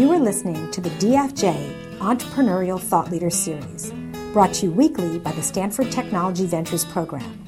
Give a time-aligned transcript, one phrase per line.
[0.00, 3.92] You are listening to the DFJ Entrepreneurial Thought Leader Series,
[4.32, 7.44] brought to you weekly by the Stanford Technology Ventures Program.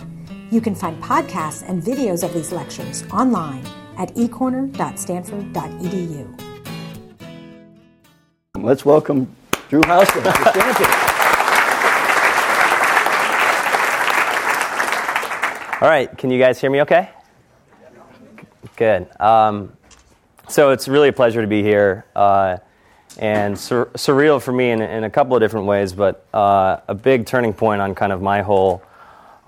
[0.51, 3.65] You can find podcasts and videos of these lectures online
[3.97, 6.41] at ecorner.stanford.edu.
[8.59, 9.35] Let's welcome
[9.71, 10.87] Drew Houston to Stanford.
[15.81, 17.09] All right, can you guys hear me okay?
[18.77, 19.09] Good.
[19.19, 19.73] Um,
[20.53, 22.59] so it's really a pleasure to be here, uh,
[23.19, 26.95] and sur- surreal for me in, in, a couple of different ways, but uh, a
[26.95, 28.83] big turning point on kind of my whole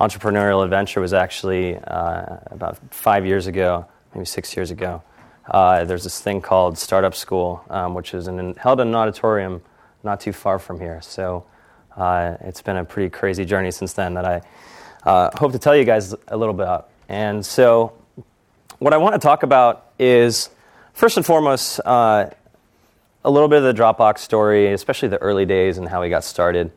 [0.00, 5.02] entrepreneurial adventure was actually uh, about five years ago, maybe six years ago.
[5.46, 9.60] Uh, there's this thing called Startup School, um, which is an, held in an auditorium
[10.04, 11.00] not too far from here.
[11.02, 11.44] So
[11.98, 14.42] uh, it's been a pretty crazy journey since then that I
[15.04, 16.88] uh, hope to tell you guys a little bit about.
[17.10, 17.92] And so,
[18.78, 20.48] what I want to talk about is
[20.94, 22.30] First and foremost, uh,
[23.24, 26.22] a little bit of the Dropbox story, especially the early days and how we got
[26.22, 26.70] started.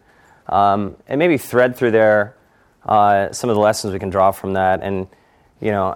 [0.48, 2.36] Um, and maybe thread through there
[2.84, 4.82] uh, some of the lessons we can draw from that.
[4.82, 5.08] And,
[5.62, 5.92] you know,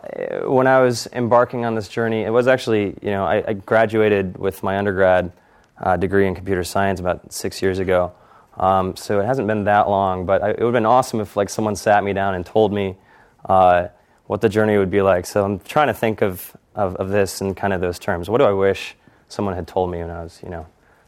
[0.45, 4.37] when I was embarking on this journey, it was actually, you know, I, I graduated
[4.37, 5.31] with my undergrad
[5.79, 8.13] uh, degree in computer science about six years ago.
[8.55, 11.35] Um, so it hasn't been that long, but I, it would have been awesome if
[11.35, 12.97] like someone sat me down and told me
[13.45, 13.87] uh,
[14.27, 15.25] what the journey would be like.
[15.25, 18.29] So I'm trying to think of of, of this in kind of those terms.
[18.29, 18.95] What do I wish
[19.29, 20.65] someone had told me when I was, you know,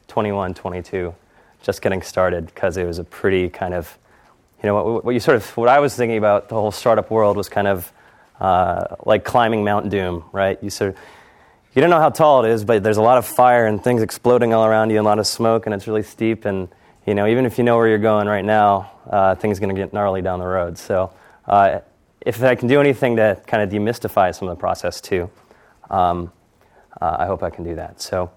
[0.08, 1.14] 21, 22,
[1.62, 2.46] just getting started?
[2.48, 3.98] Because it was a pretty kind of,
[4.62, 7.10] you know, what, what, you sort of, what I was thinking about the whole startup
[7.12, 7.92] world was kind of
[8.40, 10.62] uh, like climbing Mount Doom, right?
[10.62, 10.98] You sort of,
[11.74, 14.02] you don't know how tall it is, but there's a lot of fire and things
[14.02, 16.46] exploding all around you, and a lot of smoke, and it's really steep.
[16.46, 16.70] And
[17.08, 19.76] you know, even if you know where you're going right now, uh, things are going
[19.76, 20.78] to get gnarly down the road.
[20.78, 21.12] So,
[21.48, 21.80] uh,
[22.22, 25.30] if I can do anything to kind of demystify some of the process too,
[25.90, 26.32] um,
[27.02, 28.02] uh, I hope I can do that.
[28.02, 28.32] So,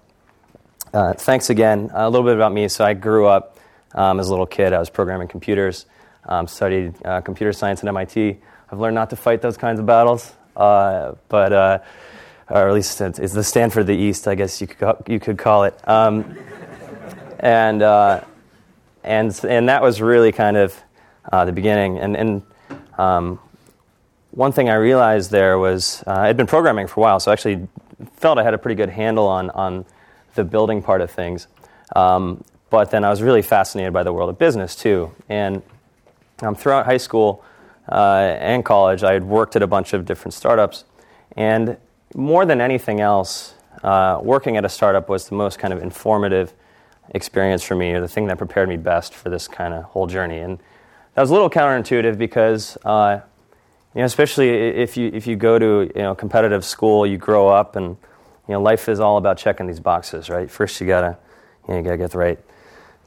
[0.93, 1.89] uh, thanks again.
[1.93, 2.67] A little bit about me.
[2.67, 3.57] So, I grew up
[3.93, 4.73] um, as a little kid.
[4.73, 5.85] I was programming computers,
[6.25, 8.37] um, studied uh, computer science at MIT.
[8.71, 11.79] I've learned not to fight those kinds of battles, uh, but uh,
[12.49, 15.37] or at least it's the Stanford of the East, I guess you could you could
[15.37, 15.87] call it.
[15.87, 16.37] Um,
[17.39, 18.21] and uh,
[19.03, 20.81] and and that was really kind of
[21.31, 21.99] the beginning.
[21.99, 22.41] And and
[22.97, 23.39] um,
[24.37, 27.33] one thing I realized there was uh, I'd been programming for a while, so I
[27.33, 27.67] actually
[28.17, 29.83] felt I had a pretty good handle on, on
[30.35, 31.47] the building part of things.
[31.95, 35.11] Um, but then I was really fascinated by the world of business too.
[35.27, 35.63] And
[36.43, 37.43] um, throughout high school
[37.91, 40.85] uh, and college, I had worked at a bunch of different startups.
[41.35, 41.75] And
[42.13, 46.53] more than anything else, uh, working at a startup was the most kind of informative
[47.09, 50.05] experience for me, or the thing that prepared me best for this kind of whole
[50.05, 50.37] journey.
[50.37, 50.59] And
[51.15, 53.21] that was a little counterintuitive because uh,
[53.97, 57.47] you know, especially if you if you go to you know competitive school, you grow
[57.47, 57.97] up, and
[58.47, 60.51] you know life is all about checking these boxes, right?
[60.51, 61.17] First, you gotta
[61.67, 62.37] you, know, you gotta get the right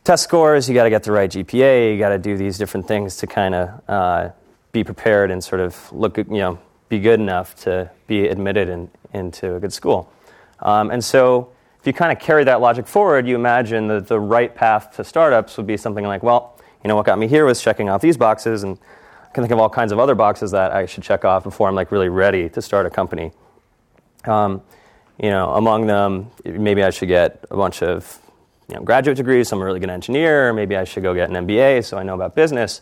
[0.03, 3.29] test scores, you gotta get the right GPA, you gotta do these different things to
[3.29, 4.31] kind of uh,
[4.73, 6.59] be prepared and sort of look, you know,
[6.89, 10.13] be good enough to be admitted in, into a good school.
[10.59, 14.19] Um, and so, if you kind of carry that logic forward, you imagine that the
[14.19, 17.45] right path to startups would be something like, well, you know, what got me here
[17.45, 18.77] was checking off these boxes, and
[19.33, 21.75] can think of all kinds of other boxes that I should check off before I'm
[21.75, 23.33] like really ready to start a company.
[24.25, 24.63] Um,
[25.23, 28.19] you know, among them, maybe I should get a bunch of
[28.69, 30.53] you know, graduate degrees, so I'm a really good engineer.
[30.53, 32.81] Maybe I should go get an MBA, so I know about business.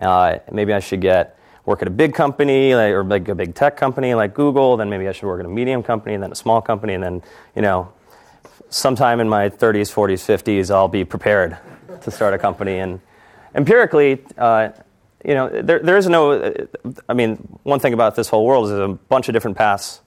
[0.00, 3.54] Uh, maybe I should get work at a big company, like, or like a big
[3.54, 4.76] tech company like Google.
[4.76, 7.02] Then maybe I should work at a medium company, and then a small company, and
[7.02, 7.22] then
[7.56, 7.92] you know,
[8.70, 11.56] sometime in my 30s, 40s, 50s, I'll be prepared
[12.02, 12.78] to start a company.
[12.78, 13.00] And
[13.54, 14.70] empirically, uh,
[15.24, 16.54] you know, there, there is no,
[17.08, 20.00] I mean, one thing about this whole world is there's a bunch of different paths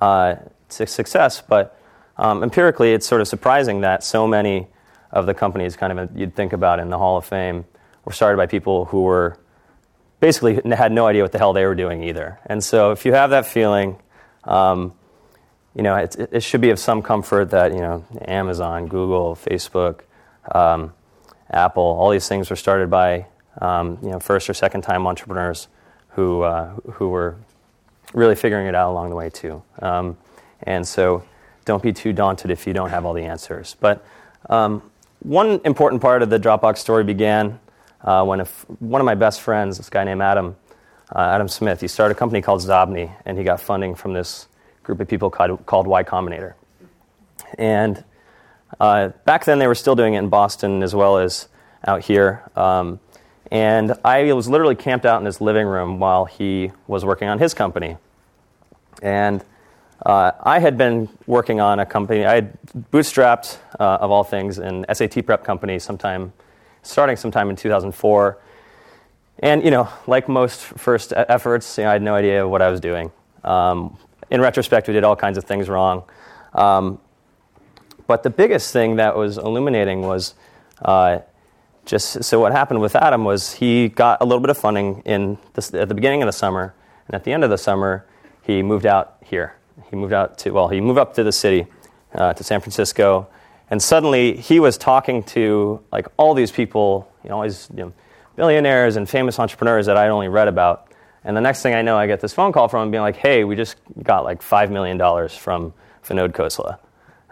[0.00, 0.36] uh,
[0.70, 1.78] to success, but
[2.16, 4.68] um, empirically, it's sort of surprising that so many
[5.12, 7.64] of the companies kind of you'd think about in the Hall of Fame
[8.04, 9.38] were started by people who were
[10.20, 12.38] basically had no idea what the hell they were doing either.
[12.46, 13.98] And so if you have that feeling,
[14.44, 14.94] um,
[15.74, 20.00] you know, it, it, should be of some comfort that, you know, Amazon, Google, Facebook,
[20.50, 20.94] um,
[21.50, 23.26] Apple, all these things were started by
[23.60, 25.68] um, you know, first or second time entrepreneurs
[26.10, 27.36] who, uh, who were
[28.14, 29.62] really figuring it out along the way too.
[29.80, 30.16] Um,
[30.62, 31.22] and so
[31.64, 33.76] don't be too daunted if you don't have all the answers.
[33.80, 34.04] But
[34.48, 34.82] um,
[35.20, 37.58] one important part of the Dropbox story began
[38.02, 38.40] uh, when
[38.78, 40.56] one of my best friends, this guy named Adam,
[41.14, 44.48] uh, Adam Smith, he started a company called Xobni, and he got funding from this
[44.82, 46.54] group of people called, called Y Combinator.
[47.58, 48.04] And
[48.78, 51.48] uh, back then, they were still doing it in Boston as well as
[51.86, 52.42] out here.
[52.54, 53.00] Um,
[53.50, 57.38] and I was literally camped out in his living room while he was working on
[57.38, 57.96] his company.
[59.02, 59.44] And
[60.04, 62.24] uh, I had been working on a company.
[62.24, 62.58] I had
[62.92, 66.32] bootstrapped, uh, of all things, an SAT prep company sometime,
[66.82, 68.38] starting sometime in 2004.
[69.40, 72.70] And you know, like most first efforts, you know, I had no idea what I
[72.70, 73.10] was doing.
[73.44, 73.96] Um,
[74.30, 76.04] in retrospect, we did all kinds of things wrong.
[76.52, 76.98] Um,
[78.06, 80.34] but the biggest thing that was illuminating was
[80.82, 81.18] uh,
[81.86, 85.38] just so what happened with Adam was he got a little bit of funding in
[85.56, 86.74] at the beginning of the summer,
[87.06, 88.04] and at the end of the summer,
[88.42, 89.54] he moved out here.
[89.88, 91.66] He moved out to well, he moved up to the city,
[92.14, 93.28] uh, to San Francisco,
[93.70, 97.84] and suddenly he was talking to like all these people, you know, all these you
[97.84, 97.92] know,
[98.34, 100.92] billionaires and famous entrepreneurs that I'd only read about.
[101.24, 103.16] And the next thing I know, I get this phone call from him being like,
[103.16, 105.72] "Hey, we just got like five million dollars from
[106.04, 106.78] Vinod Khosla."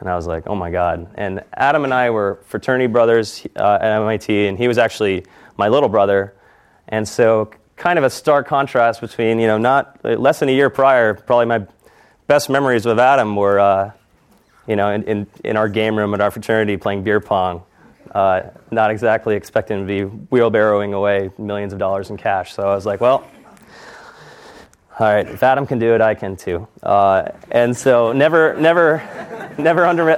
[0.05, 1.09] And I was like, oh my God.
[1.15, 5.25] And Adam and I were fraternity brothers uh, at MIT, and he was actually
[5.57, 6.35] my little brother.
[6.89, 10.69] And so, kind of a stark contrast between, you know, not less than a year
[10.69, 11.67] prior, probably my
[12.27, 13.93] best memories with Adam were, uh,
[14.67, 17.63] you know, in, in, in, our game room at our fraternity playing beer pong,
[18.15, 22.53] uh, not exactly expecting to be wheelbarrowing away millions of dollars in cash.
[22.53, 23.27] So I was like, well,
[24.97, 26.69] all right, if Adam can do it, I can too.
[26.81, 29.03] Uh, and so never, never,
[29.59, 30.05] never under,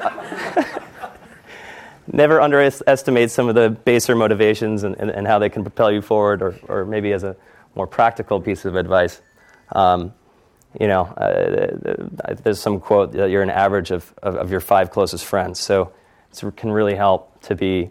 [2.07, 6.03] never underestimate some of the baser motivations and, and, and, how they can propel you
[6.03, 7.37] forward, or, or maybe as a
[7.75, 9.23] more practical piece of advice.
[9.73, 10.13] Um,
[10.79, 14.91] you know, uh, there's some quote that you're an average of, of, of your five
[14.91, 15.59] closest friends.
[15.59, 15.95] So
[16.43, 17.91] it can really help to be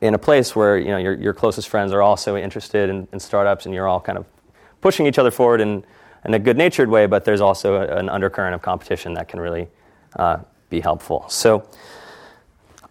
[0.00, 3.18] in a place where you know your, your closest friends are also interested in, in
[3.18, 4.26] startups and you're all kind of
[4.82, 5.82] pushing each other forward in,
[6.26, 9.68] in a good natured way, but there's also an undercurrent of competition that can really
[10.16, 10.38] uh,
[10.68, 11.24] be helpful.
[11.28, 11.66] So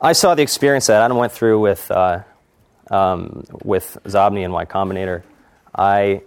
[0.02, 2.24] I saw the experience that Adam went through with, uh,
[2.90, 5.22] um, with Xobni and Y Combinator.
[5.76, 6.24] I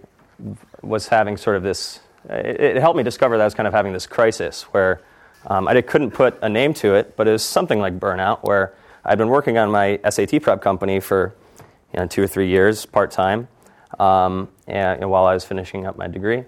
[0.81, 3.73] was having sort of this, it, it, helped me discover that I was kind of
[3.73, 5.01] having this crisis where
[5.47, 8.73] um, I couldn't put a name to it, but it was something like burnout, where
[9.03, 11.35] I'd been working on my SAT prep company for
[11.93, 13.47] you know, two or three years part time
[13.99, 16.43] um, and, while I was finishing up my degree.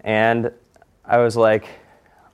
[0.00, 0.52] And
[1.04, 1.66] I was like,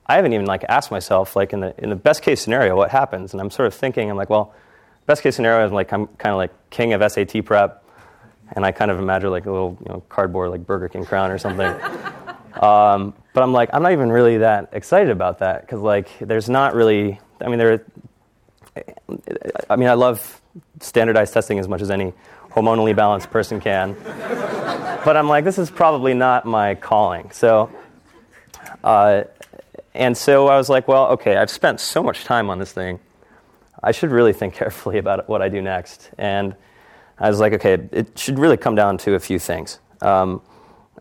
[0.05, 2.89] I haven't even like asked myself like in the in the best case scenario what
[2.89, 4.53] happens, and I'm sort of thinking I'm like, well,
[5.05, 7.83] best case scenario is like I'm kind of like king of SAT prep,
[8.53, 11.29] and I kind of imagine like a little you know cardboard like Burger King crown
[11.29, 11.67] or something.
[12.61, 16.49] um, but I'm like I'm not even really that excited about that because like there's
[16.49, 17.85] not really I mean there.
[19.69, 20.41] I mean I love
[20.79, 22.13] standardized testing as much as any
[22.51, 23.95] hormonally balanced person can.
[25.05, 27.31] but I'm like, this is probably not my calling.
[27.31, 27.71] So,
[28.83, 29.23] uh,
[29.93, 32.99] and so I was like, well, okay, I've spent so much time on this thing.
[33.83, 36.11] I should really think carefully about what I do next.
[36.17, 36.55] And
[37.17, 39.79] I was like, okay, it should really come down to a few things.
[40.01, 40.41] Um,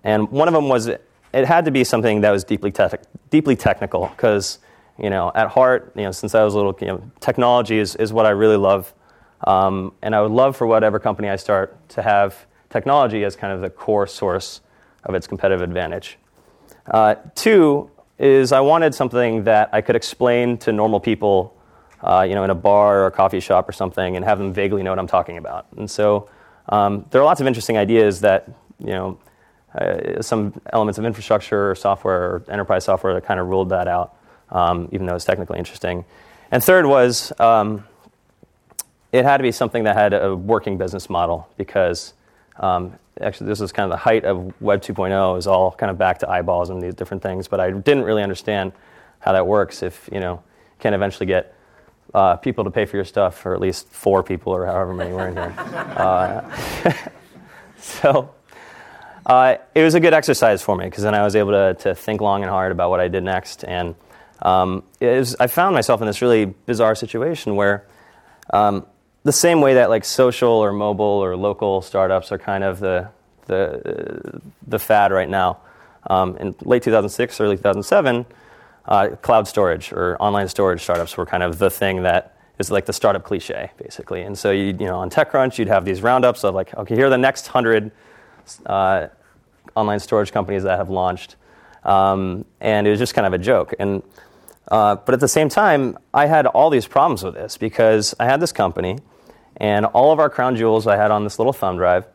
[0.04, 1.00] and one of them was it
[1.32, 2.88] had to be something that was deeply, te-
[3.30, 4.58] deeply technical because,
[4.98, 7.94] you know, at heart, you know, since I was a little, you know, technology is,
[7.96, 8.92] is what I really love.
[9.44, 13.52] Um, and I would love for whatever company I start to have technology as kind
[13.52, 14.60] of the core source
[15.04, 16.18] of its competitive advantage.
[16.90, 21.54] Uh, two is I wanted something that I could explain to normal people,
[22.02, 24.52] uh, you know, in a bar or a coffee shop or something, and have them
[24.52, 25.66] vaguely know what I'm talking about.
[25.76, 26.28] And so
[26.68, 28.48] um, there are lots of interesting ideas that,
[28.78, 29.18] you know,
[29.74, 33.86] uh, some elements of infrastructure or software or enterprise software that kind of ruled that
[33.86, 34.16] out,
[34.50, 36.04] um, even though it's technically interesting.
[36.50, 37.84] And third was um,
[39.12, 42.12] it had to be something that had a working business model because
[42.56, 45.10] um, actually this was kind of the height of Web 2.0.
[45.10, 48.04] It was all kind of back to eyeballs and these different things, but I didn't
[48.04, 48.72] really understand
[49.20, 49.82] how that works.
[49.82, 50.42] If you know,
[50.78, 51.54] can eventually get
[52.14, 55.12] uh, people to pay for your stuff, or at least four people, or however many
[55.12, 55.54] were in here.
[55.98, 56.92] Uh,
[57.78, 58.34] so.
[59.26, 61.94] Uh, it was a good exercise for me because then I was able to, to
[61.94, 63.62] think long and hard about what I did next.
[63.62, 63.94] And
[64.40, 67.84] um, was, I found myself in this really bizarre situation where
[68.50, 68.86] um,
[69.24, 73.08] the same way that like social or mobile or local startups are kind of the
[73.46, 75.58] the uh, the fad right now.
[76.08, 78.24] Um, in late 2006, early 2007,
[78.86, 82.86] uh, cloud storage or online storage startups were kind of the thing that is like
[82.86, 84.22] the startup cliche, basically.
[84.22, 87.06] And so you you know on TechCrunch you'd have these roundups of like, okay, here
[87.06, 87.90] are the next hundred
[88.66, 89.08] uh,
[89.74, 91.36] online storage companies that have launched,
[91.84, 93.74] um, and it was just kind of a joke.
[93.78, 94.02] And
[94.70, 98.26] uh, but at the same time, I had all these problems with this because I
[98.26, 98.98] had this company
[99.56, 102.06] and all of our crown jewels I had on this little thumb drive.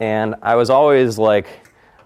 [0.00, 1.46] And I was always like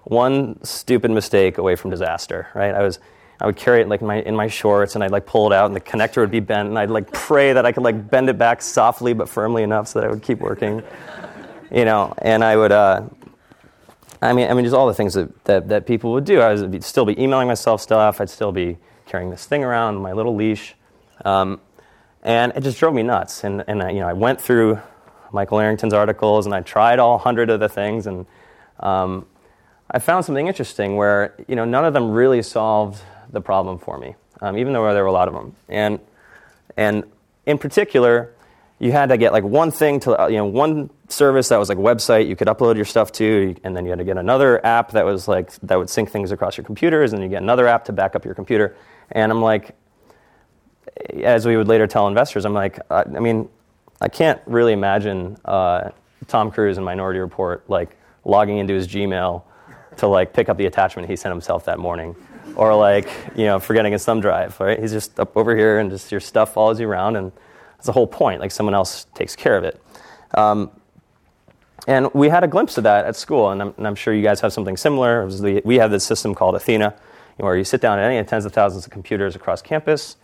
[0.05, 2.75] one stupid mistake away from disaster, right?
[2.75, 2.99] I was
[3.41, 5.55] I would carry it like in my, in my shorts and I'd like pull it
[5.55, 8.09] out and the connector would be bent and I'd like pray that I could like
[8.09, 10.83] bend it back softly but firmly enough so that it would keep working.
[11.73, 13.03] you know, and I would uh,
[14.23, 16.41] I mean, I mean, just all the things that, that, that people would do.
[16.41, 18.21] I would still be emailing myself stuff.
[18.21, 18.79] I'd still be
[19.13, 20.75] carrying this thing around, my little leash.
[21.23, 21.61] Um,
[22.23, 23.45] and it just drove me nuts.
[23.45, 24.81] And, and I, you know, I went through
[25.33, 28.07] Michael Arrington's articles and I tried all 100 of the things.
[28.07, 28.25] And
[28.81, 29.27] um,
[29.91, 33.99] I found something interesting where you know, none of them really solved the problem for
[33.99, 35.55] me, um, even though there were a lot of them.
[35.69, 36.01] And,
[36.79, 37.05] and
[37.45, 38.33] in particular,
[38.79, 41.69] you had to get like one thing to uh, you know one service that was
[41.69, 44.65] like website you could upload your stuff to and then you had to get another
[44.67, 47.69] app that was like that would sync things across your computers and you get another
[47.69, 48.75] app to back up your computer
[49.13, 49.77] and i'm like
[51.23, 53.49] as we would later tell investors i'm like i, I mean
[54.01, 55.91] i can't really imagine uh,
[56.27, 59.43] tom cruise in minority report like logging into his gmail
[59.97, 62.15] to like pick up the attachment he sent himself that morning
[62.57, 65.91] or like you know forgetting his thumb drive right he's just up over here and
[65.91, 67.33] just your stuff follows you around and
[67.83, 68.41] that's the whole point.
[68.41, 69.83] Like someone else takes care of it.
[70.35, 70.71] Um,
[71.89, 74.23] and we had a glimpse of that at school, and I'm, and I'm sure you
[74.23, 75.29] guys have something similar.
[75.29, 76.95] The, we have this system called Athena,
[77.43, 80.17] where you sit down at any of tens of thousands of computers across campus.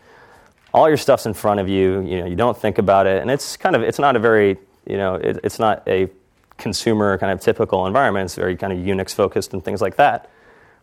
[0.72, 2.00] All your stuff's in front of you.
[2.00, 4.58] You know, you don't think about it, and it's kind of it's not a very
[4.86, 6.08] you know it, it's not a
[6.56, 8.26] consumer kind of typical environment.
[8.26, 10.30] It's very kind of Unix focused and things like that.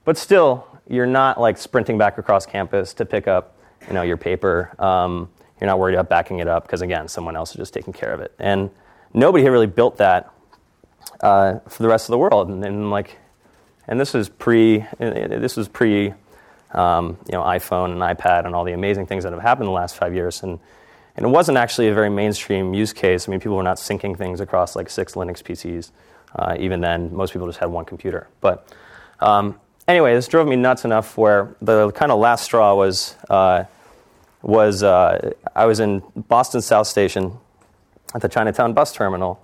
[0.03, 3.55] But still, you're not like sprinting back across campus to pick up
[3.87, 4.73] you know your paper.
[4.79, 7.93] Um, you're not worried about backing it up because, again, someone else is just taking
[7.93, 8.33] care of it.
[8.39, 8.69] And
[9.13, 10.31] nobody had really built that
[11.21, 12.49] uh, for the rest of the world.
[12.49, 13.17] And, and, like,
[13.87, 16.13] and this was pre, this was pre,
[16.75, 19.67] um, you know, iPhone and iPad and all the amazing things that have happened in
[19.67, 20.43] the last five years.
[20.43, 20.59] And,
[21.15, 23.27] and it wasn't actually a very mainstream use case.
[23.27, 25.91] I mean, people were not syncing things across like six Linux PCs.
[26.35, 28.27] Uh, even then, most people just had one computer.
[28.41, 28.67] But
[29.21, 33.63] um, anyway, this drove me nuts enough where the kind of last straw was uh,
[34.41, 37.37] was uh, I was in Boston South Station
[38.13, 39.41] at the Chinatown bus terminal.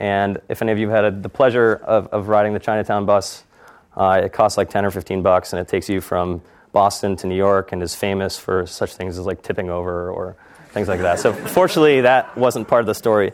[0.00, 3.44] And if any of you have had the pleasure of, of riding the Chinatown bus,
[3.96, 6.42] uh, it costs like 10 or 15 bucks and it takes you from
[6.74, 10.36] Boston to New York and is famous for such things as like tipping over or
[10.72, 11.20] things like that.
[11.20, 13.32] So fortunately, that wasn't part of the story.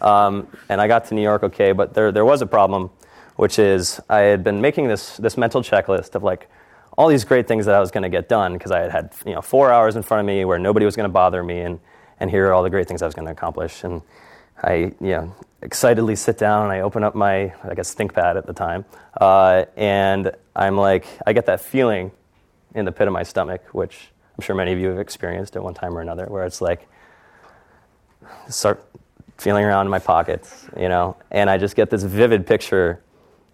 [0.00, 2.90] Um, and I got to New York okay, but there, there was a problem,
[3.34, 6.48] which is I had been making this, this mental checklist of like,
[6.96, 9.12] all these great things that I was going to get done because I had had
[9.24, 11.60] you know four hours in front of me where nobody was going to bother me,
[11.60, 11.80] and
[12.20, 13.82] and here are all the great things I was going to accomplish.
[13.84, 14.02] And
[14.62, 18.46] I you know excitedly sit down and I open up my I guess ThinkPad at
[18.46, 18.84] the time,
[19.18, 22.12] uh, and I'm like I get that feeling
[22.74, 25.62] in the pit of my stomach, which I'm sure many of you have experienced at
[25.62, 26.88] one time or another, where it's like
[28.48, 28.84] start
[29.38, 33.02] feeling around in my pockets, you know, and I just get this vivid picture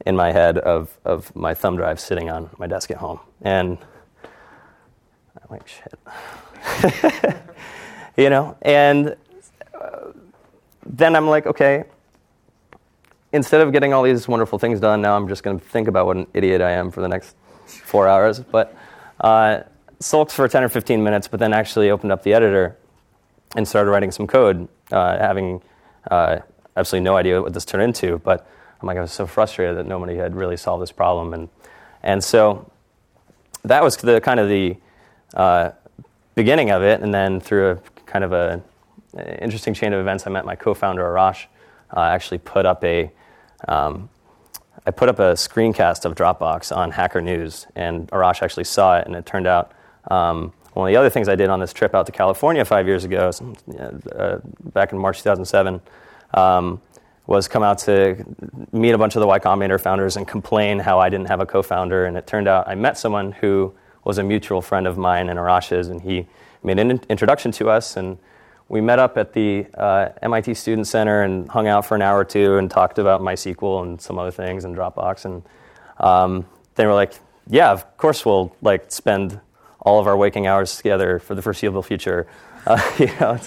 [0.06, 3.20] in my head of, of my thumb drive sitting on my desk at home.
[3.42, 3.78] And
[5.36, 5.98] I'm like, shit.
[8.16, 8.56] you know?
[8.62, 9.16] And
[9.74, 10.12] uh,
[10.84, 11.84] then I'm like, okay,
[13.32, 16.06] instead of getting all these wonderful things done, now I'm just going to think about
[16.06, 18.40] what an idiot I am for the next four hours.
[18.40, 18.76] But
[19.20, 19.60] uh,
[20.00, 22.76] sulked for 10 or 15 minutes, but then actually opened up the editor
[23.56, 25.62] and started writing some code, uh, having
[26.10, 26.38] uh,
[26.76, 28.18] absolutely no idea what this turned into.
[28.18, 28.46] But
[28.80, 31.34] I'm like, I was so frustrated that nobody had really solved this problem.
[31.34, 31.48] And,
[32.02, 32.70] and so
[33.64, 34.76] that was the kind of the
[35.34, 35.70] uh,
[36.34, 37.00] beginning of it.
[37.00, 38.62] And then through a kind of a,
[39.40, 41.46] interesting chain of events, I met my co-founder Arash.
[41.96, 43.10] Uh, actually put up a
[43.66, 44.10] um,
[44.88, 49.06] I put up a screencast of Dropbox on Hacker News, and Arash actually saw it,
[49.06, 49.72] and it turned out
[50.10, 52.86] um, one of the other things I did on this trip out to California five
[52.86, 53.30] years ago,
[53.78, 54.38] uh,
[54.72, 55.82] back in March 2007,
[56.32, 56.80] um,
[57.26, 58.24] was come out to
[58.72, 61.46] meet a bunch of the Y Combinator founders and complain how I didn't have a
[61.46, 62.06] co-founder.
[62.06, 65.38] And it turned out I met someone who was a mutual friend of mine and
[65.38, 66.26] Arash's, and he
[66.62, 67.94] made an in- introduction to us.
[67.94, 68.16] And
[68.68, 72.18] we met up at the uh, MIT Student Center and hung out for an hour
[72.18, 75.24] or two and talked about MySQL and some other things and Dropbox.
[75.24, 75.42] And
[75.98, 77.14] um, they were like,
[77.48, 79.40] "Yeah, of course we'll like spend
[79.80, 82.26] all of our waking hours together for the foreseeable future."
[82.66, 83.38] Uh, you know,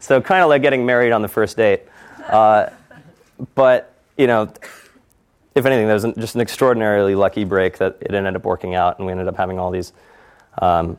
[0.00, 1.82] so kind of like getting married on the first date.
[2.28, 2.68] Uh,
[3.54, 4.52] but you know,
[5.54, 8.98] if anything, there was just an extraordinarily lucky break that it ended up working out,
[8.98, 9.94] and we ended up having all these
[10.60, 10.98] um,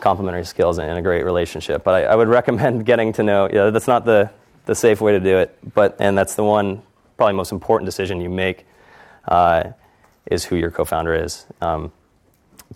[0.00, 1.84] complementary skills and a great relationship.
[1.84, 3.46] But I, I, would recommend getting to know.
[3.46, 4.30] You know, that's not the
[4.66, 6.82] the safe way to do it, but and that's the one
[7.16, 8.66] probably most important decision you make
[9.28, 9.70] uh,
[10.26, 11.46] is who your co-founder is.
[11.60, 11.92] Um,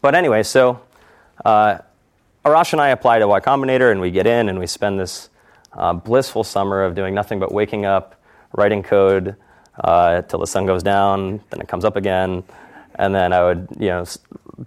[0.00, 0.80] but anyway, so
[1.44, 1.78] uh,
[2.44, 5.30] Arash and I apply to Y Combinator, and we get in, and we spend this
[5.72, 8.20] uh, blissful summer of doing nothing but waking up
[8.52, 9.36] writing code
[9.82, 12.44] uh, till the sun goes down, then it comes up again,
[12.96, 14.04] and then I would you know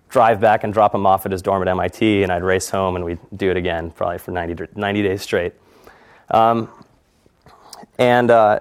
[0.09, 2.95] drive back and drop him off at his dorm at MIT, and I'd race home
[2.95, 5.53] and we'd do it again probably for 90, 90 days straight.
[6.29, 6.69] Um,
[7.97, 8.59] and uh,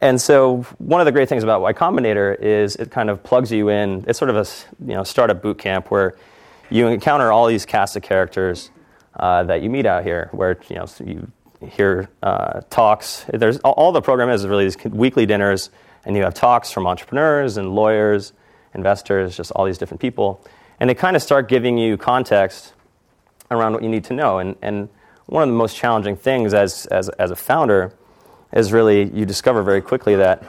[0.00, 3.52] and so one of the great things about Y Combinator is it kind of plugs
[3.52, 4.04] you in.
[4.08, 4.46] It's sort of a
[4.86, 6.16] you know startup boot camp where
[6.70, 8.70] you encounter all these cast of characters
[9.18, 11.30] uh, that you meet out here, where you know you
[11.68, 13.26] hear uh, talks.
[13.32, 15.70] There's all the program is really these weekly dinners,
[16.04, 18.32] and you have talks from entrepreneurs and lawyers,
[18.74, 20.44] investors, just all these different people,
[20.78, 22.72] and they kind of start giving you context
[23.50, 24.38] around what you need to know.
[24.38, 24.88] And, and
[25.26, 27.92] one of the most challenging things as, as, as a founder
[28.52, 30.42] is really you discover very quickly that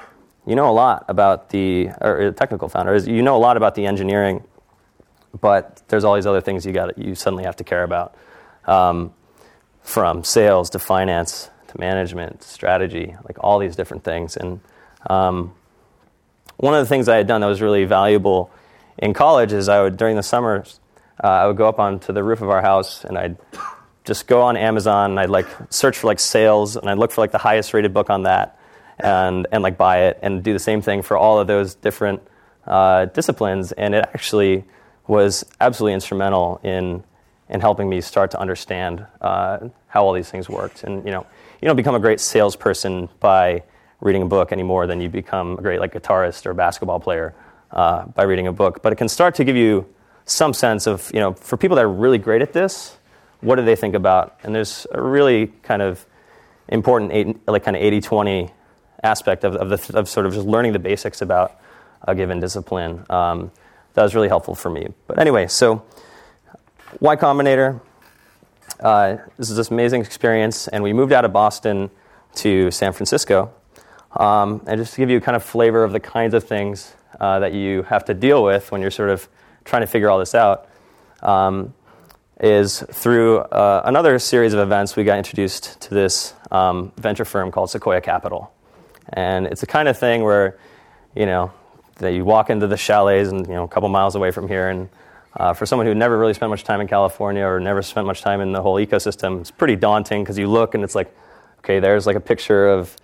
[0.46, 3.58] you know a lot about the, or a technical founder, is you know a lot
[3.58, 4.44] about the engineering,
[5.40, 8.16] but there's all these other things you, got, you suddenly have to care about.
[8.66, 9.14] Um,
[9.82, 14.38] from sales to finance to management, strategy, like all these different things.
[14.38, 14.60] And
[15.10, 15.54] um,
[16.62, 18.52] one of the things I had done that was really valuable
[19.00, 20.80] in college is I would, during the summers,
[21.24, 23.38] uh, I would go up onto the roof of our house and I'd
[24.06, 27.22] just go on Amazon and I'd like search for like sales and I'd look for
[27.22, 28.60] like the highest rated book on that
[29.00, 32.22] and, and like buy it and do the same thing for all of those different
[32.68, 33.72] uh, disciplines.
[33.72, 34.64] And it actually
[35.08, 37.04] was absolutely instrumental in
[37.50, 40.86] in helping me start to understand uh, how all these things worked.
[40.86, 41.26] And you know,
[41.62, 43.64] you don't become a great salesperson by
[44.02, 47.34] reading a book any more than you become a great like guitarist or basketball player
[47.72, 48.82] uh, by reading a book.
[48.82, 49.88] But it can start to give you
[50.26, 52.98] some sense of you know, for people that are really great at this,
[53.42, 54.38] what do they think about?
[54.44, 56.06] And there's a really kind of
[56.68, 58.52] important eight, like kind of 80-20
[59.04, 61.60] aspect of, of, the, of sort of just learning the basics about
[62.04, 63.06] a given discipline.
[63.10, 63.52] Um,
[63.94, 64.88] that was really helpful for me.
[65.08, 65.84] But anyway, so
[67.00, 67.82] Y Combinator.
[68.80, 71.90] Uh, this is this amazing experience, and we moved out of Boston
[72.36, 73.52] to San Francisco.
[74.16, 77.40] Um, and just to give you kind of flavor of the kinds of things uh,
[77.40, 79.28] that you have to deal with when you're sort of
[79.64, 80.68] trying to figure all this out,
[81.22, 81.74] um,
[82.40, 87.52] is through uh, another series of events, we got introduced to this um, venture firm
[87.52, 88.52] called Sequoia Capital.
[89.14, 90.58] And it's the kind of thing where,
[91.16, 91.52] you know,
[91.98, 94.70] that you walk into the chalets and, you know, a couple miles away from here,
[94.70, 94.90] and
[95.38, 98.22] uh, for someone who never really spent much time in California or never spent much
[98.22, 101.16] time in the whole ecosystem, it's pretty daunting because you look and it's like,
[101.60, 102.96] okay, there's like a picture of,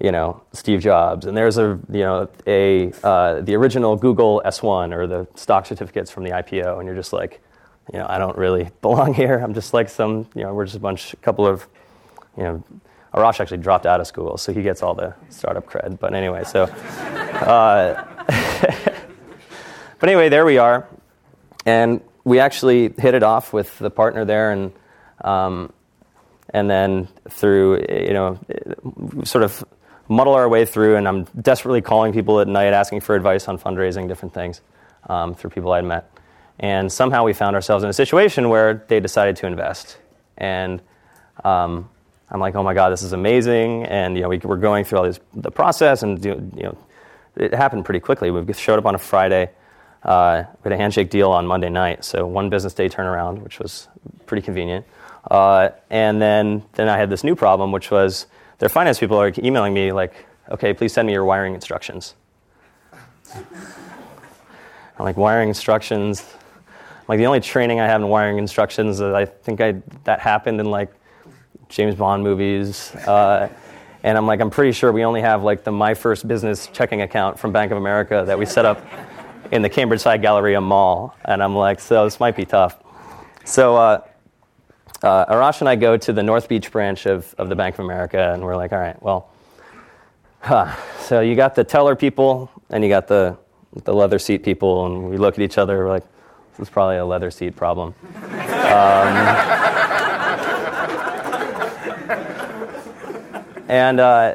[0.00, 4.92] you know, Steve Jobs, and there's a, you know, a uh, the original Google S1
[4.92, 7.40] or the stock certificates from the IPO, and you're just like,
[7.92, 9.38] you know, I don't really belong here.
[9.38, 11.66] I'm just like some, you know, we're just a bunch, a couple of,
[12.36, 12.64] you know,
[13.14, 15.98] Arash actually dropped out of school, so he gets all the startup cred.
[15.98, 18.04] But anyway, so, uh,
[19.98, 20.86] but anyway, there we are.
[21.64, 24.72] And we actually hit it off with the partner there, and
[25.22, 25.72] um,
[26.50, 28.38] and then through you know
[29.24, 29.64] sort of
[30.08, 30.96] muddle our way through.
[30.96, 34.60] And I'm desperately calling people at night, asking for advice on fundraising, different things
[35.08, 36.10] um, through people I'd met.
[36.58, 39.98] And somehow we found ourselves in a situation where they decided to invest.
[40.38, 40.80] And
[41.44, 41.88] um,
[42.30, 43.84] I'm like, oh my god, this is amazing.
[43.84, 46.78] And you know, we were going through all this the process, and you know,
[47.36, 48.30] it happened pretty quickly.
[48.30, 49.50] We showed up on a Friday.
[50.02, 53.58] Uh, we had a handshake deal on Monday night, so one business day turnaround, which
[53.58, 53.88] was
[54.26, 54.86] pretty convenient.
[55.30, 58.26] Uh, and then, then I had this new problem, which was
[58.58, 62.14] their finance people are emailing me like, okay, please send me your wiring instructions.
[63.34, 66.24] I'm like, wiring instructions?
[66.68, 70.20] I'm like, the only training I have in wiring instructions is I think I, that
[70.20, 70.92] happened in like
[71.68, 72.94] James Bond movies.
[73.06, 73.48] Uh,
[74.02, 77.02] and I'm like, I'm pretty sure we only have like the My First Business checking
[77.02, 78.80] account from Bank of America that we set up
[79.50, 81.14] in the Cambridge Side Galleria Mall.
[81.24, 82.78] And I'm like, so this might be tough.
[83.44, 84.02] So uh,
[85.02, 87.84] uh, Arash and I go to the North Beach branch of, of the Bank of
[87.84, 89.30] America, and we're like, all right, well,
[90.40, 90.74] huh.
[91.00, 93.36] so you got the teller people and you got the,
[93.84, 96.04] the leather seat people, and we look at each other, we're like,
[96.56, 97.94] this is probably a leather seat problem.
[98.14, 99.16] um,
[103.68, 104.34] and uh,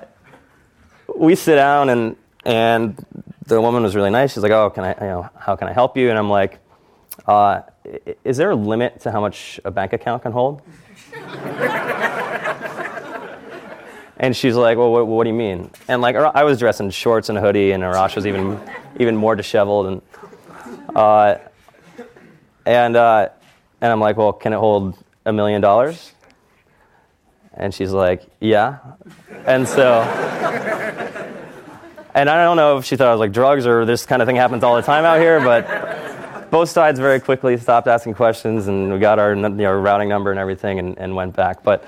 [1.15, 3.06] we sit down and and
[3.45, 4.34] the woman was really nice.
[4.34, 4.93] She's like, "Oh, can I?
[4.93, 6.60] You know, how can I help you?" And I'm like,
[7.28, 7.62] uh,
[8.23, 10.62] "Is there a limit to how much a bank account can hold?"
[14.17, 16.89] and she's like, "Well, what, what, do you mean?" And like, I was dressed in
[16.89, 18.60] shorts and a hoodie, and Arash was even
[18.99, 20.01] even more disheveled, and
[20.95, 21.36] uh,
[22.65, 23.30] and uh,
[23.82, 26.13] and I'm like, "Well, can it hold a million dollars?"
[27.54, 28.77] And she's like, "Yeah,"
[29.45, 30.01] and so
[32.13, 34.27] and I don't know if she thought I was like drugs or this kind of
[34.27, 35.65] thing happens all the time out here, but
[36.51, 40.31] both sides very quickly stopped asking questions and we got our you know, routing number
[40.31, 41.63] and everything and, and went back.
[41.63, 41.83] But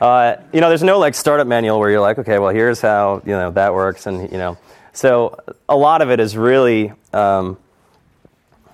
[0.00, 3.22] uh, you know, there's no like startup manual where you're like, okay, well, here's how
[3.24, 4.58] you know that works, and you know,
[4.92, 7.56] so a lot of it is really, um,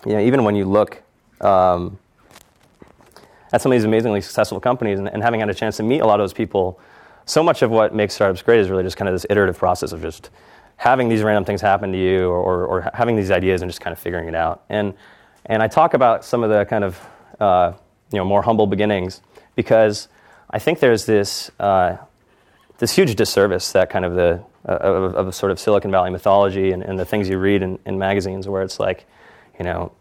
[0.05, 1.00] you know, even when you look
[1.40, 1.98] um,
[3.52, 6.00] at some of these amazingly successful companies and, and, having had a chance to meet
[6.00, 6.81] a lot of those people,
[7.24, 9.92] so much of what makes startups great is really just kind of this iterative process
[9.92, 10.31] of just
[10.76, 13.81] having these random things happen to you or, or, or having these ideas and just
[13.81, 14.64] kind of figuring it out.
[14.68, 14.94] And,
[15.46, 17.00] and I talk about some of the kind of
[17.40, 17.72] uh,
[18.12, 19.20] you know, more humble beginnings
[19.57, 20.09] because
[20.50, 21.96] I think there's this, uh,
[22.78, 26.72] this huge disservice that kind of the, uh, of, of sort of Silicon Valley mythology
[26.72, 29.07] and, and the things you read in, in magazines where it's like,
[29.59, 29.92] you know,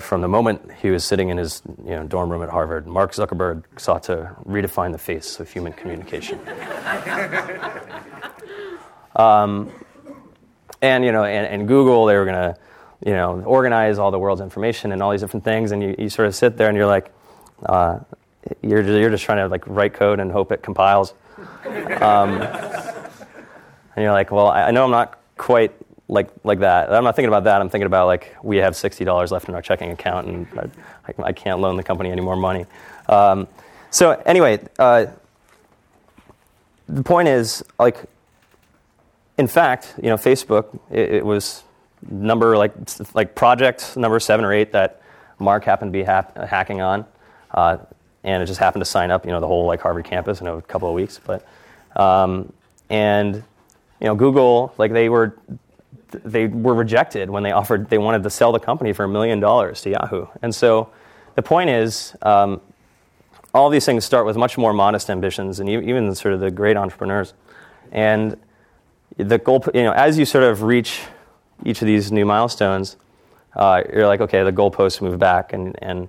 [0.00, 3.12] from the moment he was sitting in his you know, dorm room at Harvard, Mark
[3.12, 6.40] Zuckerberg sought to redefine the face of human communication.
[9.16, 9.70] um,
[10.82, 12.58] and you know, and, and Google, they were going to
[13.04, 16.08] you know organize all the world's information and all these different things, and you, you
[16.08, 17.12] sort of sit there and you're like,
[17.66, 17.98] uh,
[18.62, 21.14] you're you're just trying to like write code and hope it compiles.
[22.00, 25.72] Um, and you're like, well, I know I'm not quite
[26.08, 26.92] like like that.
[26.92, 27.60] I'm not thinking about that.
[27.60, 30.46] I'm thinking about like we have sixty dollars left in our checking account, and
[31.06, 32.66] I, I, can't loan the company any more money.
[33.08, 33.46] Um,
[33.90, 35.06] so anyway, uh,
[36.88, 38.04] the point is like,
[39.36, 41.62] in fact, you know, Facebook it, it, was
[42.08, 42.72] number like
[43.14, 45.02] like project number seven or eight that
[45.38, 47.04] Mark happened to be ha- hacking on,
[47.52, 47.78] uh,
[48.24, 50.46] and it just happened to sign up, you know, the whole like Harvard campus in
[50.46, 51.46] a couple of weeks, but.
[51.96, 52.52] Um,
[52.90, 55.36] and you know, Google, like they were
[56.10, 59.40] they were rejected when they offered they wanted to sell the company for a million
[59.40, 60.26] dollars to Yahoo.
[60.42, 60.90] And so
[61.34, 62.60] the point is, um,
[63.52, 66.76] all these things start with much more modest ambitions, and even sort of the great
[66.76, 67.34] entrepreneurs.
[67.92, 68.36] And
[69.16, 71.02] the goal, you know, as you sort of reach
[71.64, 72.96] each of these new milestones,
[73.56, 76.08] uh, you're like, okay, the goalposts move back, and and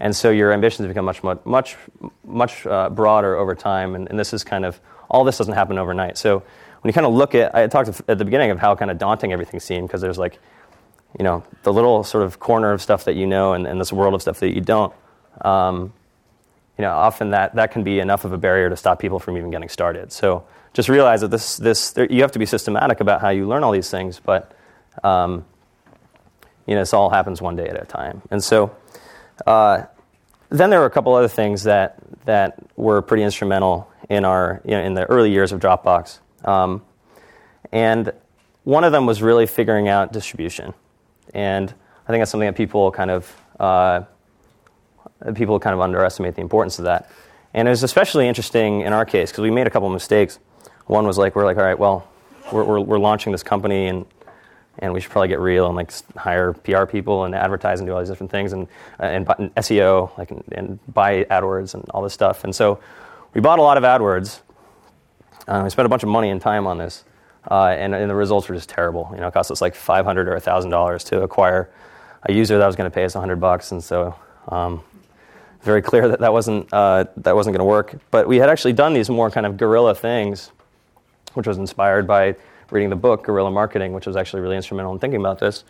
[0.00, 1.76] and so your ambitions become much much much
[2.24, 3.94] much uh, broader over time.
[3.94, 6.18] And, and this is kind of all this doesn't happen overnight.
[6.18, 6.42] So
[6.86, 8.98] when you kind of look at, I talked at the beginning of how kind of
[8.98, 10.38] daunting everything seemed because there's like,
[11.18, 13.92] you know, the little sort of corner of stuff that you know and, and this
[13.92, 14.92] world of stuff that you don't.
[15.40, 15.92] Um,
[16.78, 19.36] you know, often that, that can be enough of a barrier to stop people from
[19.36, 20.12] even getting started.
[20.12, 23.48] So just realize that this, this there, you have to be systematic about how you
[23.48, 24.52] learn all these things, but
[25.04, 25.44] um,
[26.66, 28.22] you know, this all happens one day at a time.
[28.30, 28.74] And so
[29.46, 29.84] uh,
[30.48, 34.72] then there were a couple other things that, that were pretty instrumental in, our, you
[34.72, 36.18] know, in the early years of Dropbox.
[36.44, 36.82] Um,
[37.72, 38.12] and
[38.64, 40.74] one of them was really figuring out distribution.
[41.34, 41.72] And
[42.06, 44.02] I think that's something that people kind of uh,
[45.34, 47.10] people kind of underestimate the importance of that.
[47.54, 50.38] And it was especially interesting in our case because we made a couple of mistakes.
[50.86, 52.08] One was like we're like, all right, well,
[52.52, 54.04] we're, we're, we're, launching this company and
[54.78, 57.92] and we should probably get real and like hire PR people and advertise and do
[57.92, 62.02] all these different things and and, and SEO like and, and buy AdWords and all
[62.02, 62.44] this stuff.
[62.44, 62.80] And so
[63.34, 64.40] we bought a lot of AdWords
[65.48, 67.04] uh, we spent a bunch of money and time on this,
[67.50, 69.08] uh, and, and, the results were just terrible.
[69.14, 71.70] You know, it cost us like 500 or $1,000 to acquire
[72.24, 74.16] a user that was going to pay us 100 bucks, and so
[74.48, 74.82] um,
[75.62, 77.96] very clear that that wasn't uh, that wasn't going to work.
[78.10, 80.50] But we had actually done these more kind of guerrilla things,
[81.34, 82.34] which was inspired by
[82.70, 85.64] reading the book Guerrilla Marketing, which was actually really instrumental in thinking about this,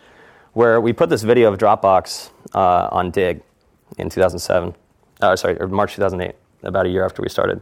[0.53, 3.41] where we put this video of Dropbox uh, on Digg
[3.97, 4.73] in 2007,
[5.21, 7.61] uh, sorry, March 2008, about a year after we started.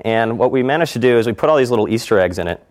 [0.00, 2.48] And what we managed to do is we put all these little Easter eggs in
[2.48, 2.64] it.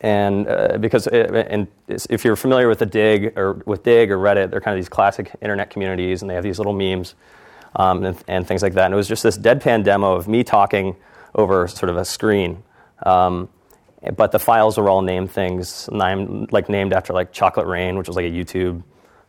[0.00, 4.10] And uh, because it, uh, and if you're familiar with the Digg or with Digg
[4.10, 7.14] or Reddit, they're kind of these classic internet communities, and they have these little memes
[7.74, 8.86] um, and, and, things like that.
[8.86, 10.96] And it was just this deadpan demo of me talking
[11.34, 12.62] over sort of a screen.
[13.04, 13.48] Um,
[14.16, 18.06] but the files were all named things, named, like named after like Chocolate Rain, which
[18.06, 18.82] was like a YouTube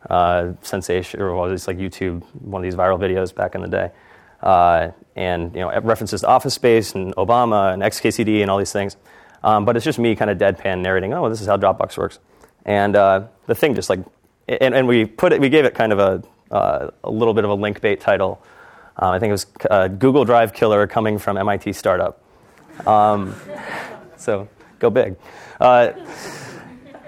[0.08, 3.90] uh, sensation, or was like YouTube, one of these viral videos back in the day
[4.42, 8.72] uh, and you know references to Office Space and Obama and XKCD and all these
[8.72, 8.96] things.
[9.44, 11.12] Um, but it's just me kind of deadpan narrating.
[11.14, 12.18] Oh, this is how Dropbox works,
[12.64, 14.00] and uh, the thing just like,
[14.48, 17.44] and, and, we put it, we gave it kind of a uh, a little bit
[17.44, 18.42] of a link bait title.
[18.96, 22.22] Um, I think it was uh, Google Drive Killer coming from MIT startup.
[22.86, 23.34] Um,
[24.16, 24.48] so
[24.82, 25.16] go big.
[25.58, 25.92] Uh,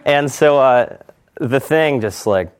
[0.07, 0.97] and so uh,
[1.35, 2.51] the thing just like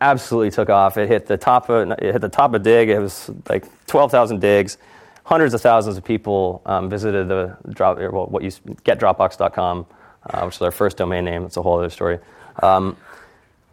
[0.00, 0.98] absolutely took off.
[0.98, 2.90] It hit the top of it hit the top of Digg.
[2.90, 4.76] It was like 12,000 digs.
[5.24, 9.86] Hundreds of thousands of people um, visited the drop well, what you getdropbox.com,
[10.26, 11.44] uh, which is our first domain name.
[11.44, 12.18] It's a whole other story.
[12.60, 12.96] Um,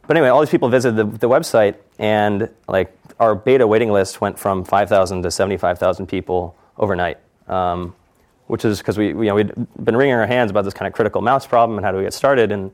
[0.08, 4.22] but anyway, all these people visited the, the website, and like our beta waiting list
[4.22, 7.18] went from 5,000 to 75,000 people overnight.
[7.48, 7.96] Um,
[8.50, 10.94] which is because we, you know, we'd been wringing our hands about this kind of
[10.94, 12.74] critical mouse problem and how do we get started, and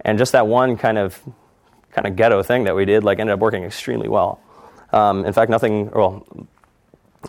[0.00, 1.22] and just that one kind of
[1.92, 4.40] kind of ghetto thing that we did like ended up working extremely well.
[4.92, 5.92] Um, in fact, nothing.
[5.92, 6.26] Well,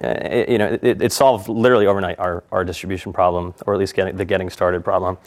[0.02, 3.94] it, you know, it, it, solved literally overnight our, our distribution problem, or at least
[3.94, 5.20] getting, the getting started problem.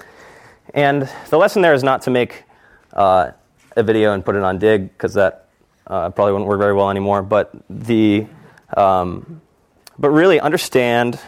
[0.74, 2.42] And the lesson there is not to make
[2.92, 3.30] uh,
[3.76, 5.48] a video and put it on Digg, because that
[5.86, 7.22] uh, probably wouldn't work very well anymore.
[7.22, 8.26] But the
[8.76, 9.40] um,
[9.98, 11.20] but really understand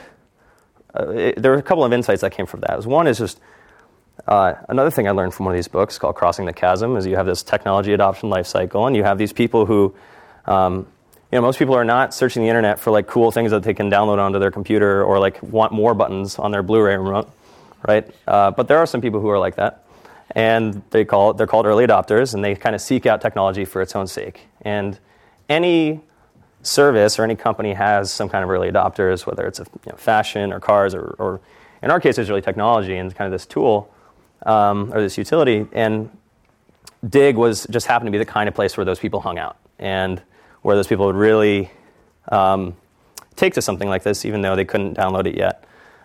[0.99, 2.85] uh, it, there were a couple of insights that came from that.
[2.85, 3.41] One is just
[4.27, 7.07] uh, another thing I learned from one of these books called Crossing the Chasm is
[7.07, 9.95] you have this technology adoption life cycle, and you have these people who,
[10.47, 10.87] um,
[11.31, 13.75] you know, most people are not searching the internet for like cool things that they
[13.75, 17.31] can download onto their computer or like want more buttons on their Blu-ray remote,
[17.87, 18.11] right?
[18.27, 19.85] Uh, but there are some people who are like that,
[20.35, 23.81] and they call they're called early adopters, and they kind of seek out technology for
[23.81, 24.41] its own sake.
[24.63, 24.99] And
[25.49, 26.01] any
[26.63, 29.97] service or any company has some kind of early adopters, whether it's a, you know,
[29.97, 31.41] fashion or cars or, or,
[31.83, 33.93] in our case, it's really technology and kind of this tool
[34.45, 35.67] um, or this utility.
[35.73, 36.11] And
[37.09, 39.57] Digg was just happened to be the kind of place where those people hung out
[39.79, 40.21] and
[40.63, 41.71] where those people would really
[42.33, 42.77] um,
[43.37, 45.65] take to something like this, even though they couldn't download it yet.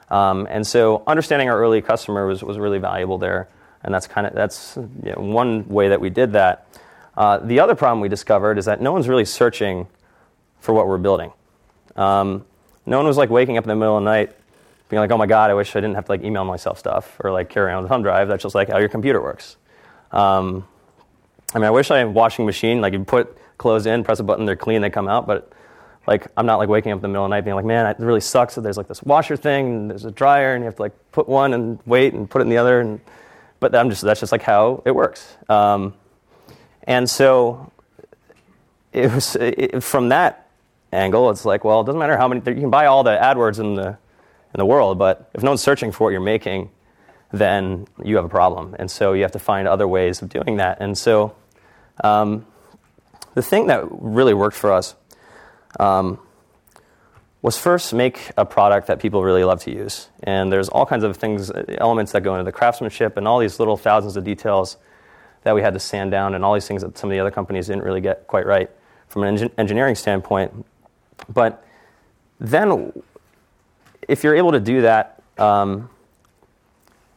[0.09, 3.49] Um, and so, understanding our early customer was, was really valuable there,
[3.81, 6.67] and that's kind of that's you know, one way that we did that.
[7.17, 9.87] Uh, the other problem we discovered is that no one's really searching
[10.63, 11.33] for what we're building.
[11.97, 12.45] Um,
[12.85, 14.33] no one was like waking up in the middle of the night
[14.87, 17.17] being like, oh my God, I wish I didn't have to like email myself stuff
[17.19, 18.29] or like carry around a thumb drive.
[18.29, 19.57] That's just like how your computer works.
[20.11, 20.65] Um,
[21.53, 24.19] I mean, I wish I had a washing machine, like you put clothes in, press
[24.19, 25.51] a button, they're clean, they come out, but
[26.07, 27.85] like I'm not like waking up in the middle of the night being like, man,
[27.85, 30.65] it really sucks that there's like this washer thing and there's a dryer and you
[30.65, 32.79] have to like put one and wait and put it in the other.
[32.79, 33.01] And,
[33.59, 35.35] but I'm just, that's just like how it works.
[35.49, 35.93] Um,
[36.83, 37.69] and so
[38.93, 40.42] it was it, from that
[40.93, 43.59] angle, it's like, well, it doesn't matter how many, you can buy all the AdWords
[43.59, 46.69] in the, in the world, but if no one's searching for what you're making,
[47.31, 48.75] then you have a problem.
[48.77, 50.77] And so you have to find other ways of doing that.
[50.79, 51.35] And so
[52.03, 52.45] um,
[53.33, 54.95] the thing that really worked for us
[55.79, 56.19] um,
[57.41, 60.07] was first make a product that people really love to use.
[60.21, 63.59] And there's all kinds of things, elements that go into the craftsmanship and all these
[63.59, 64.77] little thousands of details
[65.41, 67.31] that we had to sand down and all these things that some of the other
[67.31, 68.69] companies didn't really get quite right
[69.09, 70.65] from an engineering standpoint.
[71.29, 71.65] But
[72.39, 72.91] then,
[74.07, 75.89] if you're able to do that, um,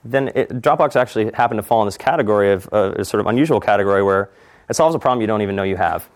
[0.05, 3.27] then it, Dropbox actually happened to fall in this category of uh, a sort of
[3.27, 4.31] unusual category where
[4.69, 6.09] it solves a problem you don't even know you have,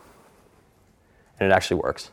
[1.39, 2.11] and it actually works.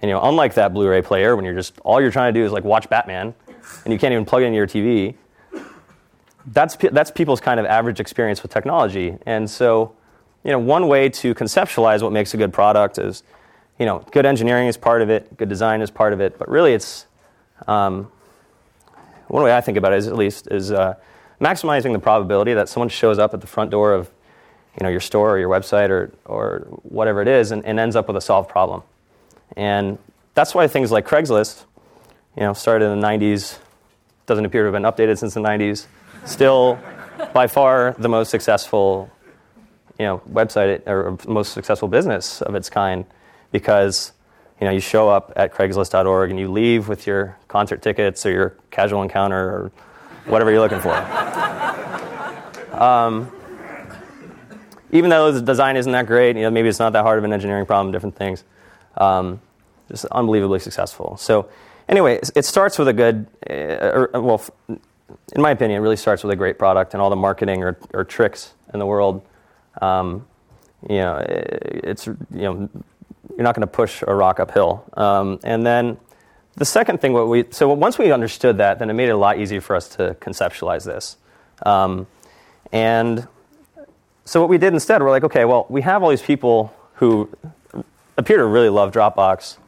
[0.00, 2.44] And you know, unlike that Blu-ray player, when you're just all you're trying to do
[2.44, 3.34] is like watch Batman,
[3.84, 5.14] and you can't even plug it into your TV.
[6.46, 9.94] That's that's people's kind of average experience with technology, and so
[10.44, 13.22] you know, one way to conceptualize what makes a good product is
[13.78, 16.48] you know, good engineering is part of it, good design is part of it, but
[16.48, 17.06] really it's
[17.66, 18.10] um,
[19.28, 20.94] one way I think about it is at least is uh,
[21.40, 24.10] maximizing the probability that someone shows up at the front door of
[24.78, 27.96] you know your store or your website or or whatever it is and, and ends
[27.96, 28.82] up with a solved problem.
[29.56, 29.98] And
[30.34, 31.64] that's why things like Craigslist,
[32.36, 33.58] you know, started in the 90s,
[34.26, 35.86] doesn't appear to have been updated since the 90s,
[36.24, 36.78] still
[37.32, 39.10] by far the most successful
[39.98, 43.04] you know website or most successful business of its kind
[43.54, 44.10] because
[44.60, 48.32] you know you show up at Craigslist.org and you leave with your concert tickets or
[48.32, 49.72] your casual encounter or
[50.26, 50.92] whatever you're looking for.
[52.82, 53.30] um,
[54.90, 57.22] even though the design isn't that great, you know maybe it's not that hard of
[57.22, 58.42] an engineering problem, different things.
[58.96, 59.40] Um,
[59.88, 61.16] just unbelievably successful.
[61.16, 61.48] So
[61.88, 66.32] anyway, it starts with a good, uh, well, in my opinion, it really starts with
[66.32, 69.24] a great product and all the marketing or, or tricks in the world.
[69.80, 70.26] Um,
[70.88, 72.68] you know, it's you know
[73.36, 74.84] you're not going to push a rock uphill.
[74.96, 75.96] Um, and then
[76.56, 79.16] the second thing, what we so once we understood that, then it made it a
[79.16, 81.16] lot easier for us to conceptualize this.
[81.64, 82.06] Um,
[82.72, 83.26] and
[84.24, 87.28] so what we did instead, we're like, okay, well, we have all these people who
[88.16, 89.58] appear to really love Dropbox,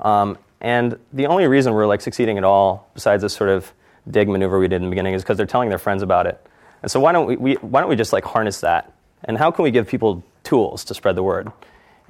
[0.00, 3.72] um, and the only reason we're like succeeding at all, besides this sort of
[4.10, 6.44] Digg maneuver we did in the beginning, is because they're telling their friends about it.
[6.82, 8.92] And so why don't we, we why don't we just like harness that?
[9.24, 11.50] And how can we give people tools to spread the word?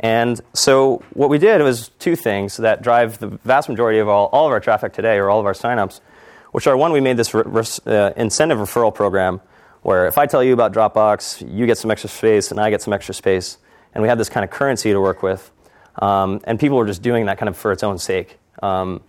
[0.01, 4.27] And so what we did was two things that drive the vast majority of all,
[4.27, 6.01] all of our traffic today or all of our signups,
[6.53, 7.43] which are one, we made this re-
[7.87, 9.41] uh, incentive referral program
[9.83, 12.83] where if I tell you about Dropbox, you get some extra space and I get
[12.83, 13.59] some extra space.
[13.95, 15.51] And we had this kind of currency to work with.
[16.03, 18.39] Um, and people were just doing that kind of for its own sake.
[18.63, 19.01] Um,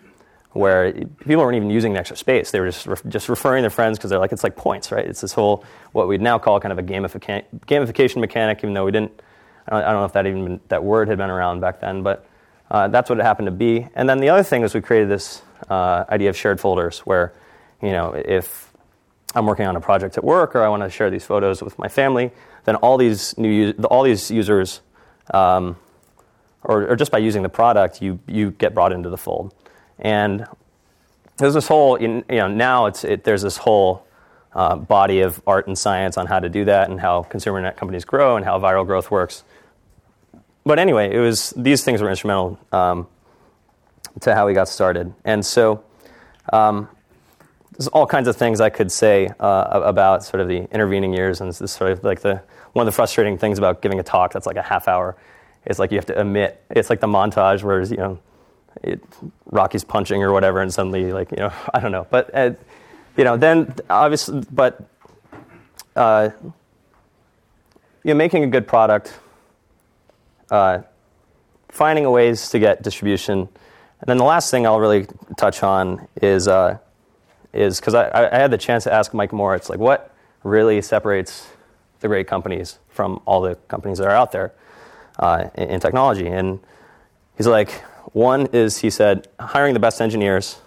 [0.54, 2.52] where people weren't even using the extra space.
[2.52, 5.06] They were just, re- just referring their friends because they're like, it's like points, right?
[5.06, 8.86] It's this whole, what we'd now call kind of a gamifica- gamification mechanic, even though
[8.86, 9.22] we didn't
[9.68, 12.28] I don't know if that even been, that word had been around back then, but
[12.72, 13.88] uh, that's what it happened to be.
[13.96, 17.34] And then the other thing is we created this uh, idea of shared folders where,
[17.82, 18.72] you know, if
[19.36, 21.78] I'm working on a project at work or I want to share these photos with
[21.78, 22.32] my family,
[22.66, 24.82] then all these new all these users,
[25.34, 25.78] um,
[26.64, 29.54] or, or, just by using the product, you you get brought into the fold.
[30.00, 30.46] And
[31.38, 34.06] there's this whole, you know, now it's it, there's this whole
[34.54, 37.78] uh, body of art and science on how to do that and how consumer net
[37.78, 39.44] companies grow and how viral growth works
[40.68, 43.08] but anyway, it was these things were instrumental um,
[44.22, 45.14] to how we got started.
[45.24, 45.84] And so
[46.52, 46.90] um,
[47.72, 51.42] there's all kinds of things I could say uh, about sort of the intervening years,
[51.42, 52.42] and this sort of like the
[52.74, 55.16] one of the frustrating things about giving a talk that's like a half hour.
[55.66, 56.64] Is like you have to omit.
[56.70, 58.20] It's like the montage where you know
[58.84, 59.02] it,
[59.46, 62.52] Rocky's punching or whatever, and suddenly like you know I don't know, but uh,
[63.16, 64.82] you know then obviously, but
[65.96, 66.30] uh,
[68.04, 69.20] you know making a good product,
[70.52, 70.80] uh,
[71.70, 75.08] finding ways to get distribution, and then the last thing I'll really
[75.38, 76.78] touch on is uh,
[77.54, 81.48] is because I, I had the chance to ask Mike Moritz like what really separates
[82.00, 84.54] the great companies from all the companies that are out there
[85.20, 86.60] uh, in, in technology, and
[87.36, 87.84] he's like
[88.14, 90.60] one is, he said, hiring the best engineers,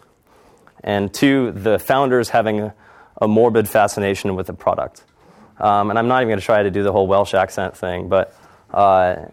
[0.85, 2.61] and two, the founders having
[3.21, 5.05] a, morbid fascination with the product.
[5.59, 8.09] Um, and I'm not even going to try to do the whole Welsh accent thing,
[8.09, 8.35] but,
[8.73, 9.27] uh,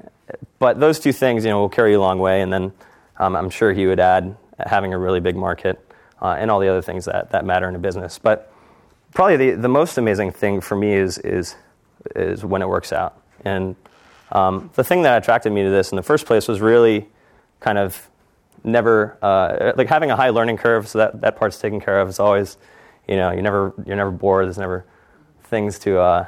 [0.60, 2.42] but those two things you know, will carry you a long way.
[2.42, 2.72] And then
[3.18, 5.80] um, I'm sure he would add having a really big market
[6.22, 8.20] uh, and all the other things that, that matter in a business.
[8.20, 8.52] But
[9.14, 11.56] probably the, the most amazing thing for me is, is,
[12.16, 13.22] is when it works out.
[13.46, 13.76] And
[14.32, 17.08] um, the thing that attracted me to this in the first place was really
[17.60, 18.10] kind of
[18.64, 22.10] never uh, like having a high learning curve, so that, that part's taken care of.
[22.10, 22.58] It's always,
[23.08, 24.46] you know, you never you're never bored.
[24.46, 24.86] There's never
[25.46, 26.26] things to uh,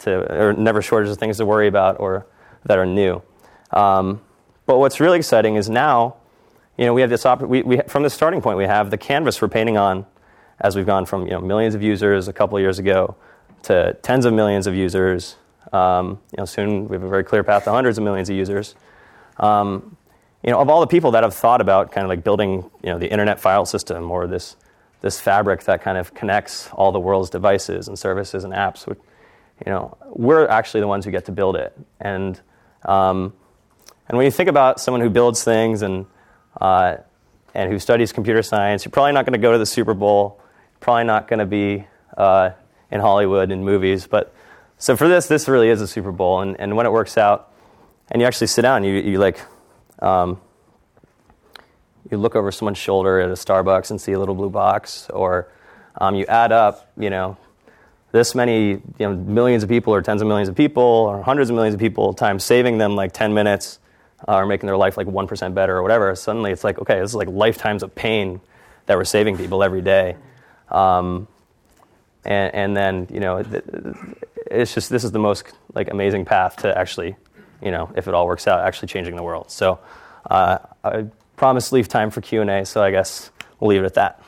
[0.00, 2.26] to or never shortage of things to worry about or
[2.68, 3.20] that are new.
[3.72, 4.20] Um,
[4.66, 6.16] but what's really exciting is now,
[6.76, 8.98] you know, we have this op- we, we, from the starting point we have the
[8.98, 10.06] canvas we're painting on,
[10.60, 13.16] as we've gone from you know millions of users a couple of years ago
[13.62, 15.36] to tens of millions of users.
[15.72, 18.36] Um, you know, soon we have a very clear path to hundreds of millions of
[18.36, 18.74] users.
[19.38, 19.96] Um,
[20.42, 22.90] you know, of all the people that have thought about kind of like building, you
[22.90, 24.56] know, the internet file system or this,
[25.00, 29.72] this fabric that kind of connects all the world's devices and services and apps, you
[29.72, 31.76] know, we're actually the ones who get to build it.
[32.00, 32.40] And,
[32.84, 33.32] um,
[34.08, 36.06] and when you think about someone who builds things and,
[36.60, 36.96] uh,
[37.54, 40.40] and who studies computer science, you're probably not going to go to the Super Bowl,
[40.80, 41.86] probably not going to be
[42.16, 42.50] uh,
[42.90, 44.06] in Hollywood in movies.
[44.06, 44.32] But
[44.78, 46.40] so for this, this really is a Super Bowl.
[46.40, 47.52] And, and when it works out,
[48.10, 49.38] and you actually sit down, you, you like
[49.98, 50.40] um,
[52.10, 55.52] you look over someone's shoulder at a Starbucks and see a little blue box, or
[56.00, 57.36] um, you add up, you know,
[58.12, 61.50] this many, you know, millions of people, or tens of millions of people, or hundreds
[61.50, 63.78] of millions of people, times saving them like 10 minutes,
[64.26, 66.14] uh, or making their life like 1% better, or whatever.
[66.14, 68.40] Suddenly, it's like, okay, this is like lifetimes of pain
[68.86, 70.16] that we're saving people every day.
[70.70, 71.28] Um,
[72.24, 73.44] and, and, then, you know,
[74.50, 77.16] it's just this is the most like amazing path to actually
[77.62, 79.50] you know, if it all works out, actually changing the world.
[79.50, 79.78] So
[80.30, 84.22] uh, I promised leave time for Q&A, so I guess we'll leave it at that.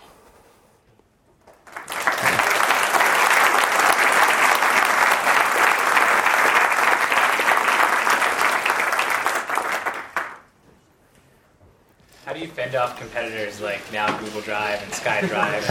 [12.70, 15.66] Fend off competitors like now Google Drive and SkyDrive?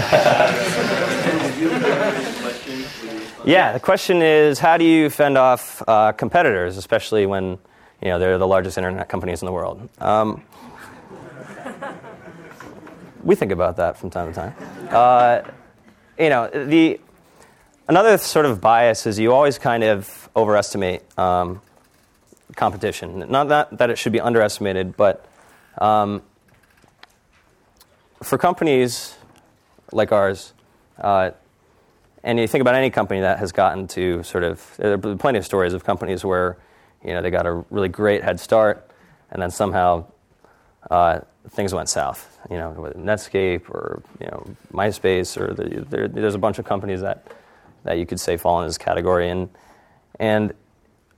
[3.45, 7.57] yeah, the question is how do you fend off uh, competitors, especially when
[8.01, 9.87] you know they're the largest internet companies in the world?
[9.99, 10.43] Um,
[13.23, 14.53] we think about that from time to time.
[14.89, 15.41] Uh,
[16.17, 16.99] you know, the
[17.87, 21.61] another sort of bias is you always kind of overestimate um,
[22.57, 23.19] competition.
[23.29, 25.25] Not that, that it should be underestimated, but
[25.77, 26.23] um,
[28.21, 29.15] for companies
[29.91, 30.53] like ours,
[30.99, 31.31] uh,
[32.23, 35.39] and you think about any company that has gotten to sort of, there are plenty
[35.39, 36.57] of stories of companies where,
[37.03, 38.89] you know, they got a really great head start,
[39.31, 40.05] and then somehow
[40.91, 42.37] uh, things went south.
[42.49, 46.65] You know, with Netscape or you know MySpace, or the, there, there's a bunch of
[46.65, 47.27] companies that
[47.83, 49.29] that you could say fall in this category.
[49.29, 49.49] And
[50.19, 50.53] and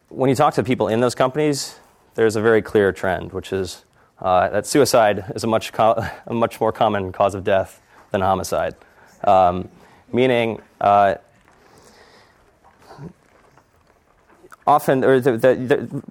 [0.09, 1.79] when you talk to people in those companies,
[2.15, 3.85] there's a very clear trend, which is
[4.21, 7.81] uh, that suicide is a much, co- a much more common cause of death
[8.11, 8.75] than homicide.
[9.23, 9.69] Um,
[10.11, 11.15] meaning, uh,
[14.67, 16.03] often, or the, the, the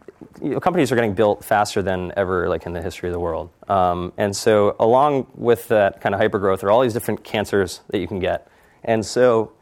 [0.42, 3.20] you know, companies are getting built faster than ever, like in the history of the
[3.20, 3.50] world.
[3.68, 7.80] Um, and so, along with that kind of hypergrowth, there are all these different cancers
[7.88, 8.50] that you can get.
[8.82, 9.52] And so,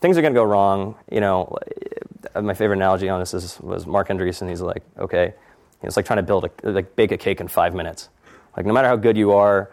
[0.00, 0.96] things are going to go wrong.
[1.10, 1.56] You know,
[2.40, 4.48] my favorite analogy on this is, was Marc Andreessen.
[4.48, 5.34] He's like, okay,
[5.88, 8.08] it's like trying to build a, like bake a cake in five minutes.
[8.56, 9.70] Like no matter how good you are,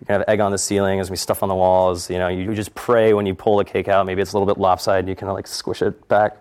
[0.00, 2.10] you can have egg on the ceiling, there's gonna be stuff on the walls.
[2.10, 4.06] You know, you, just pray when you pull the cake out.
[4.06, 5.00] Maybe it's a little bit lopsided.
[5.00, 6.40] And you can like squish it back.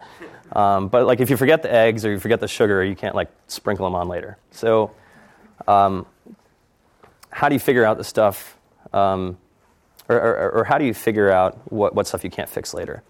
[0.52, 3.16] Um, but like if you forget the eggs or you forget the sugar, you can't
[3.16, 4.38] like sprinkle them on later.
[4.52, 4.92] So,
[5.68, 6.06] um,
[7.30, 8.58] how do you figure out the stuff,
[8.92, 9.38] um,
[10.08, 13.04] or, or, or, how do you figure out what, what stuff you can't fix later?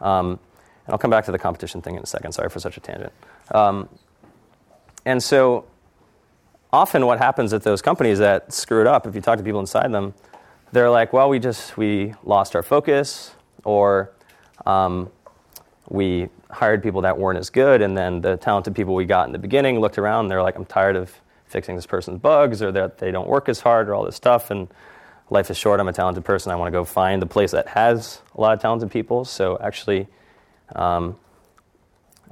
[0.00, 0.38] Um,
[0.86, 2.32] and I'll come back to the competition thing in a second.
[2.32, 3.12] Sorry for such a tangent.
[5.06, 5.64] And so
[6.72, 9.60] often what happens at those companies that screw it up, if you talk to people
[9.60, 10.14] inside them,
[10.72, 13.32] they're like, well, we just we lost our focus,
[13.62, 14.10] or
[14.66, 15.08] um,
[15.88, 19.32] we hired people that weren't as good, and then the talented people we got in
[19.32, 21.12] the beginning looked around, and they're like, I'm tired of
[21.46, 24.50] fixing this person's bugs, or that they don't work as hard, or all this stuff,
[24.50, 24.66] and
[25.30, 25.78] life is short.
[25.78, 26.50] I'm a talented person.
[26.50, 29.24] I want to go find the place that has a lot of talented people.
[29.24, 30.08] So actually.
[30.74, 31.16] Um,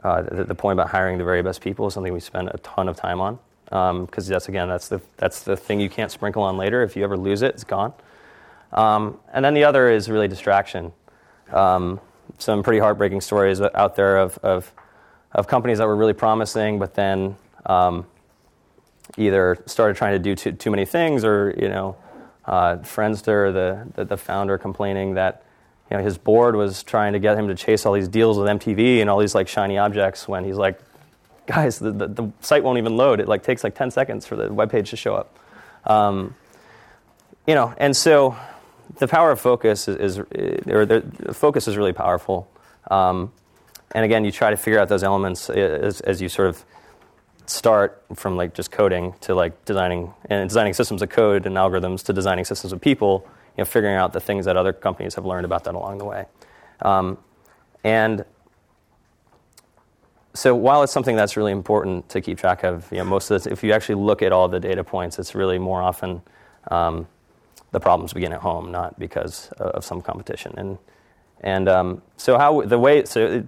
[0.04, 2.58] uh, the, the, point about hiring the very best people is something we spend a
[2.58, 6.10] ton of time on because um, that's again that's the that's the thing you can't
[6.10, 6.82] sprinkle on later.
[6.82, 7.92] If you ever lose it, it's gone.
[8.72, 10.92] Um, and then the other is really distraction.
[11.52, 12.00] Um,
[12.38, 14.72] some pretty heartbreaking stories out there of, of,
[15.32, 17.36] of companies that were really promising, but then
[17.66, 18.06] um,
[19.16, 21.96] either started trying to do too, too many things, or you know,
[22.46, 25.43] uh, Friendster, the, the, the founder, complaining that
[25.90, 28.48] you know, his board was trying to get him to chase all these deals with
[28.48, 30.80] MTV and all these like shiny objects when he's like,
[31.46, 33.20] guys, the, the, the site won't even load.
[33.20, 35.38] It like takes like 10 seconds for the web page to show up.
[35.84, 36.34] Um,
[37.46, 38.36] you know, and so
[38.98, 42.48] the power of focus is, is or the, focus is really powerful.
[42.90, 43.32] Um,
[43.94, 46.64] and again, you try to figure out those elements as, as, you sort of
[47.46, 52.02] start from like just coding to like designing and designing systems of code and algorithms
[52.04, 53.26] to designing systems of people.
[53.56, 56.04] You know, figuring out the things that other companies have learned about that along the
[56.04, 56.26] way.
[56.82, 57.18] Um,
[57.84, 58.24] and
[60.34, 63.40] so while it's something that's really important to keep track of, you know, most of
[63.40, 66.22] this, if you actually look at all the data points, it's really more often
[66.70, 67.06] um,
[67.70, 70.54] the problems begin at home, not because of some competition.
[70.56, 70.78] And
[71.40, 73.46] and um, so how the way so it,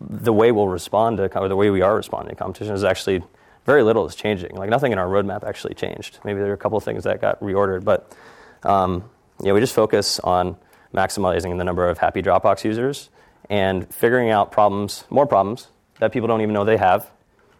[0.00, 3.22] the way we'll respond to or the way we are responding to competition is actually
[3.64, 4.56] very little is changing.
[4.56, 6.18] Like nothing in our roadmap actually changed.
[6.24, 8.16] Maybe there are a couple of things that got reordered, but
[8.64, 9.04] um,
[9.46, 10.56] know, we just focus on
[10.94, 13.10] maximizing the number of happy Dropbox users
[13.48, 15.68] and figuring out problems, more problems
[16.00, 17.10] that people don't even know they have,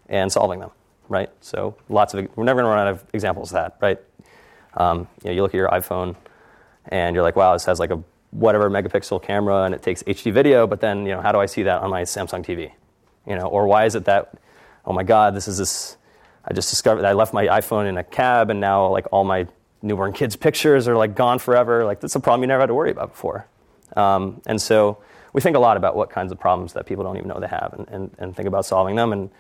[0.09, 0.70] and solving them.
[1.09, 1.31] Right.
[1.41, 3.76] So lots of we're never going to run out of examples of that.
[3.81, 3.99] Right.
[4.74, 6.16] Um, you know, you look at your iPhone
[6.87, 10.33] and you're like, wow, this has like a whatever megapixel camera and it takes HD
[10.33, 12.72] video, but then, you know, how do I see that on my Samsung TV?
[13.26, 14.35] You know, or why is it that,
[14.85, 15.97] oh my God, this is this,
[16.45, 19.24] I just discovered that I left my iPhone in a cab and now like all
[19.24, 19.47] my
[19.83, 21.85] newborn kids' pictures are like gone forever.
[21.85, 23.47] Like that's a problem you never had to worry about before.
[23.97, 24.99] Um, and so
[25.33, 27.49] we think a lot about what kinds of problems that people don't even know they
[27.49, 29.12] have and, and, and think about solving them.
[29.12, 29.31] And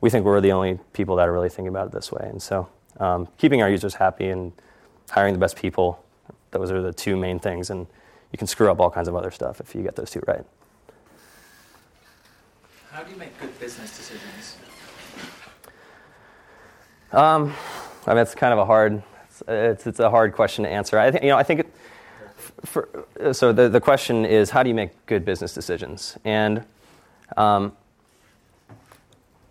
[0.00, 2.26] we think we're the only people that are really thinking about it this way.
[2.28, 2.68] And so
[2.98, 4.52] um, keeping our users happy and
[5.10, 6.02] hiring the best people.
[6.50, 7.86] Those are the two main things, and
[8.30, 10.44] you can screw up all kinds of other stuff if you get those two right.
[12.90, 14.56] How do you make good business decisions?
[17.12, 17.52] Um,
[18.06, 19.02] I mean, it's kind of a hard,
[19.48, 20.98] it's, it's, a hard question to answer.
[20.98, 21.74] I think, you know, I think, it,
[22.64, 26.16] for, so the, the question is, how do you make good business decisions?
[26.24, 26.64] And
[27.36, 27.72] um,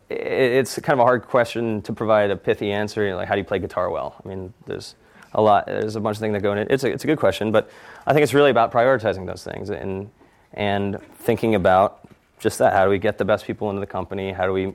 [0.10, 3.16] it, it's kind of a hard question to provide a pithy answer.
[3.16, 4.22] Like, how do you play guitar well?
[4.24, 4.96] I mean, there's
[5.34, 5.66] a lot.
[5.66, 6.68] There's a bunch of things that go in it.
[6.70, 7.70] It's a, it's a good question, but
[8.06, 10.10] I think it's really about prioritizing those things and
[10.54, 12.08] and thinking about
[12.40, 12.74] just that.
[12.74, 14.32] How do we get the best people into the company?
[14.32, 14.74] How do we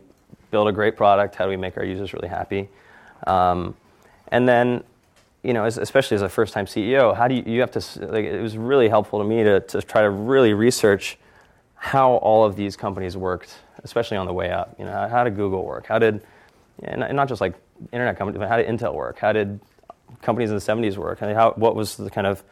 [0.51, 1.35] build a great product?
[1.35, 2.69] How do we make our users really happy?
[3.27, 3.77] Um,
[4.29, 4.83] and then,
[5.43, 8.07] you know, as, especially as a first-time CEO, how do you, you have to?
[8.07, 11.19] Like, it was really helpful to me to, to try to really research
[11.75, 14.75] how all of these companies worked, especially on the way up.
[14.79, 15.87] You know, how did Google work?
[15.87, 16.23] How did,
[16.83, 17.55] and not just like
[17.93, 19.19] internet companies, but how did Intel work?
[19.19, 19.61] How did
[20.23, 21.21] companies in the 70s work?
[21.21, 22.43] how, what was the kind of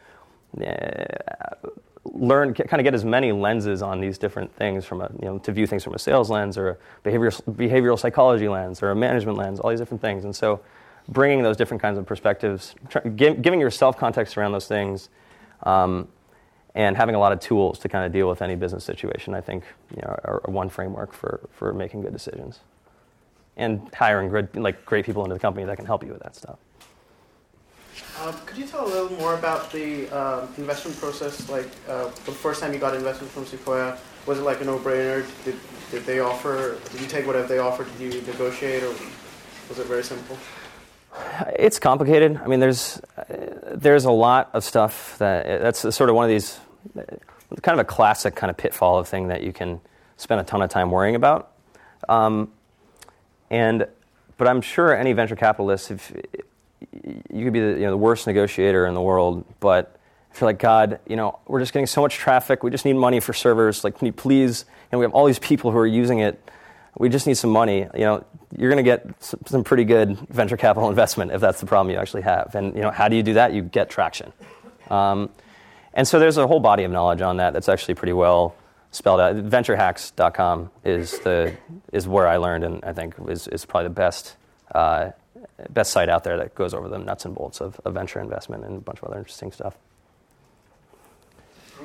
[0.65, 1.69] uh,
[2.05, 5.37] learn, kind of get as many lenses on these different things from a, you know,
[5.39, 6.77] to view things from a sales lens or a
[7.07, 10.23] behavioral, behavioral psychology lens or a management lens, all these different things.
[10.23, 10.61] And so
[11.07, 12.75] bringing those different kinds of perspectives,
[13.15, 15.09] give, giving yourself context around those things,
[15.63, 16.07] um,
[16.75, 19.41] and having a lot of tools to kind of deal with any business situation, I
[19.41, 19.63] think,
[19.95, 22.59] you know, are, are one framework for, for making good decisions.
[23.55, 26.35] And hiring good, like great people into the company that can help you with that
[26.35, 26.59] stuff.
[28.21, 31.49] Um, could you tell a little more about the um, investment process?
[31.49, 33.97] Like uh, the first time you got investment from Sequoia,
[34.27, 35.25] was it like a no-brainer?
[35.43, 35.55] Did,
[35.89, 36.77] did they offer?
[36.91, 37.87] Did you take whatever they offered?
[37.97, 38.93] Did you negotiate, or
[39.69, 40.37] was it very simple?
[41.57, 42.39] It's complicated.
[42.43, 43.01] I mean, there's
[43.71, 46.59] there's a lot of stuff that that's sort of one of these
[47.61, 49.79] kind of a classic kind of pitfall of thing that you can
[50.17, 51.51] spend a ton of time worrying about.
[52.09, 52.51] Um,
[53.49, 53.87] and
[54.37, 56.11] but I'm sure any venture capitalist, if
[56.91, 59.97] you could be the, you know, the worst negotiator in the world, but
[60.31, 62.93] if you're like, God, you know, we're just getting so much traffic, we just need
[62.93, 63.83] money for servers.
[63.83, 64.65] Like, can you please?
[64.91, 66.39] And we have all these people who are using it.
[66.97, 67.87] We just need some money.
[67.93, 68.25] You know,
[68.55, 69.05] you're going to get
[69.45, 72.55] some pretty good venture capital investment if that's the problem you actually have.
[72.55, 73.53] And you know, how do you do that?
[73.53, 74.31] You get traction.
[74.89, 75.29] Um,
[75.93, 78.55] and so there's a whole body of knowledge on that that's actually pretty well
[78.91, 79.35] spelled out.
[79.35, 81.55] Venturehacks.com is the
[81.91, 84.35] is where I learned, and I think is is probably the best.
[84.73, 85.11] Uh,
[85.69, 88.63] best site out there that goes over the nuts and bolts of, of venture investment
[88.63, 89.75] and a bunch of other interesting stuff.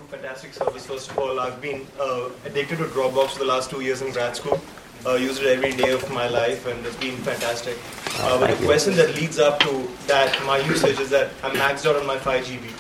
[0.08, 0.86] fantastic service.
[0.86, 4.12] First of all, I've been uh, addicted to Dropbox for the last two years in
[4.12, 4.60] grad school.
[5.04, 7.76] Uh, used it every day of my life, and it's been fantastic.
[8.20, 11.86] Uh, but the question that leads up to that, my usage, is that I'm maxed
[11.86, 12.70] out on my 5 GB.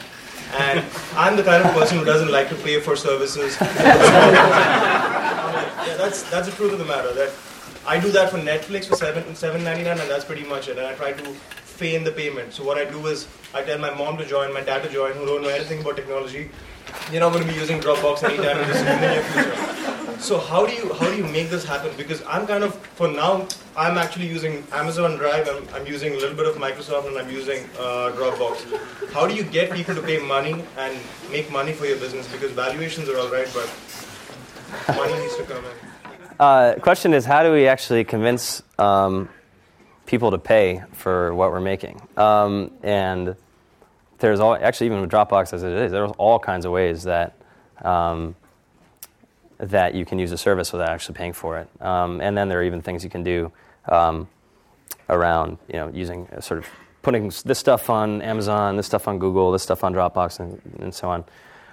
[0.60, 0.84] And
[1.16, 3.56] I'm the kind of person who doesn't like to pay for services.
[3.60, 3.66] yeah,
[5.96, 7.12] that's, that's the truth of the matter.
[7.12, 7.32] That
[7.86, 10.78] I do that for Netflix for seven seven ninety nine, and that's pretty much it.
[10.78, 11.24] And I try to
[11.64, 12.52] feign the payment.
[12.52, 15.14] So what I do is I tell my mom to join, my dad to join,
[15.14, 16.50] who don't know anything about technology.
[17.10, 19.72] You're not going to be using Dropbox anytime in the near future.
[20.22, 21.90] So how do you how do you make this happen?
[21.96, 25.48] Because I'm kind of for now I'm actually using Amazon Drive.
[25.48, 29.10] I'm, I'm using a little bit of Microsoft, and I'm using uh, Dropbox.
[29.12, 30.96] How do you get people to pay money and
[31.30, 32.30] make money for your business?
[32.30, 33.68] Because valuations are all right, but
[34.96, 35.72] money needs to come in.
[36.38, 39.28] Uh, question is, how do we actually convince um,
[40.06, 42.00] people to pay for what we're making?
[42.16, 43.34] Um, and
[44.28, 47.36] there's all, actually even with Dropbox as it is, there's all kinds of ways that
[47.82, 48.34] um,
[49.58, 51.68] that you can use a service without actually paying for it.
[51.80, 53.52] Um, and then there are even things you can do
[53.88, 54.28] um,
[55.08, 56.66] around, you know, using sort of
[57.02, 60.94] putting this stuff on Amazon, this stuff on Google, this stuff on Dropbox, and, and
[60.94, 61.24] so on.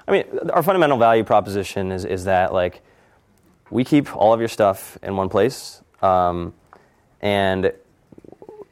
[0.08, 2.82] I mean, our fundamental value proposition is, is that like
[3.70, 6.54] we keep all of your stuff in one place, um,
[7.22, 7.72] and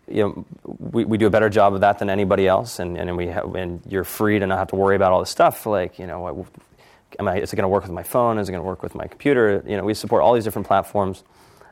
[0.08, 3.16] you know we, we do a better job of that than anybody else, and and
[3.18, 6.00] we have, and you're free to not have to worry about all this stuff like
[6.00, 6.48] you know.
[7.20, 8.38] Am I, is it going to work with my phone?
[8.38, 9.64] Is it going to work with my computer?
[9.66, 11.24] You know, we support all these different platforms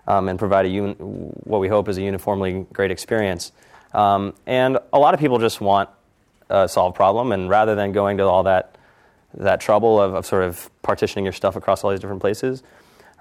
[0.07, 3.51] um, and provide a un, what we hope is a uniformly great experience.
[3.93, 5.89] Um, and a lot of people just want
[6.49, 8.77] a solved problem, and rather than going to all that
[9.37, 12.63] that trouble of, of sort of partitioning your stuff across all these different places,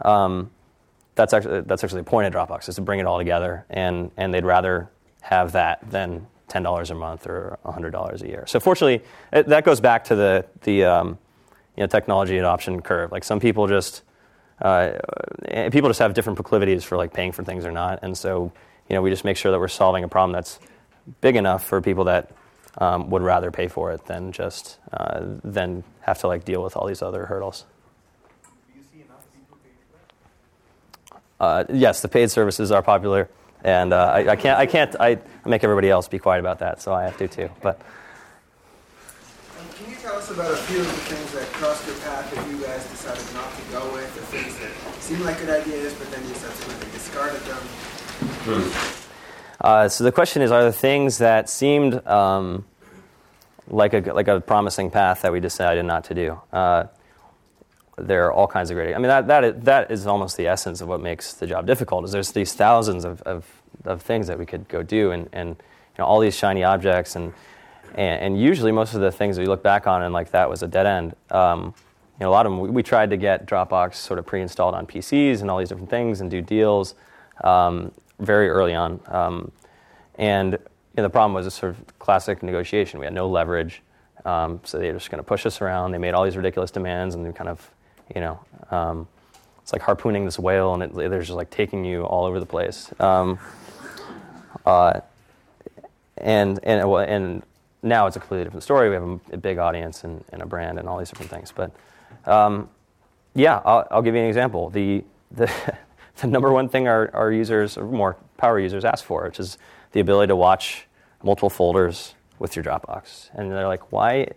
[0.02, 0.50] um,
[1.14, 4.10] that's actually that's actually the point of Dropbox is to bring it all together, and
[4.16, 4.90] and they'd rather
[5.24, 8.44] have that than ten dollars a month or hundred dollars a year.
[8.46, 11.18] So fortunately, it, that goes back to the the um,
[11.76, 13.10] you know technology adoption curve.
[13.10, 14.02] Like some people just
[14.60, 14.92] uh,
[15.72, 18.52] people just have different proclivities for like paying for things or not, and so
[18.88, 20.60] you know we just make sure that we're solving a problem that's
[21.22, 22.30] big enough for people that
[22.78, 26.76] um, would rather pay for it than just uh, than have to like deal with
[26.76, 27.64] all these other hurdles.
[31.40, 33.28] Uh, yes, the paid services are popular,
[33.64, 36.82] and uh, I, I, can't, I can't, I make everybody else be quiet about that,
[36.82, 37.48] so I have to too.
[37.62, 37.80] But
[39.58, 42.32] um, can you tell us about a few of the things that crossed your path
[42.34, 45.94] that you guys decided not to go with, or things that seemed like good ideas,
[45.94, 47.62] but then you subsequently discarded them?
[48.44, 49.00] Hmm.
[49.60, 52.66] Uh, so the question is, are there things that seemed um,
[53.68, 56.38] like a like a promising path that we decided not to do?
[56.52, 56.84] Uh,
[57.96, 58.94] there are all kinds of great.
[58.94, 61.66] I mean, that, that, is, that is almost the essence of what makes the job
[61.66, 62.04] difficult.
[62.04, 63.46] Is there's these thousands of, of,
[63.84, 67.14] of things that we could go do, and, and you know, all these shiny objects,
[67.16, 67.32] and,
[67.94, 70.50] and, and usually most of the things that we look back on and like that
[70.50, 71.14] was a dead end.
[71.30, 71.74] Um,
[72.18, 74.74] you know, a lot of them we, we, tried to get Dropbox sort of pre-installed
[74.74, 76.94] on PCs and all these different things and do deals
[77.42, 79.50] um, very early on, um,
[80.16, 80.58] and you
[80.98, 83.00] know, the problem was a sort of classic negotiation.
[83.00, 83.82] We had no leverage.
[84.24, 85.92] Um, so they were just going to push us around.
[85.92, 87.70] They made all these ridiculous demands, and we kind of
[88.14, 88.40] you know,
[88.70, 89.08] um,
[89.62, 92.46] it's like harpooning this whale, and it, they're just like taking you all over the
[92.46, 92.92] place.
[93.00, 93.38] Um,
[94.66, 95.00] uh,
[96.18, 97.42] and and and
[97.82, 98.88] now it's a completely different story.
[98.88, 101.52] We have a, a big audience and, and, a brand and all these different things.
[101.52, 101.70] But
[102.24, 102.68] um,
[103.34, 104.70] yeah, I'll, I'll, give you an example.
[104.70, 105.50] The the,
[106.16, 109.58] the number one thing our, our users, or more power users, ask for, which is
[109.92, 110.86] the ability to watch
[111.22, 113.30] multiple folders with your Dropbox.
[113.34, 114.28] And they're like, why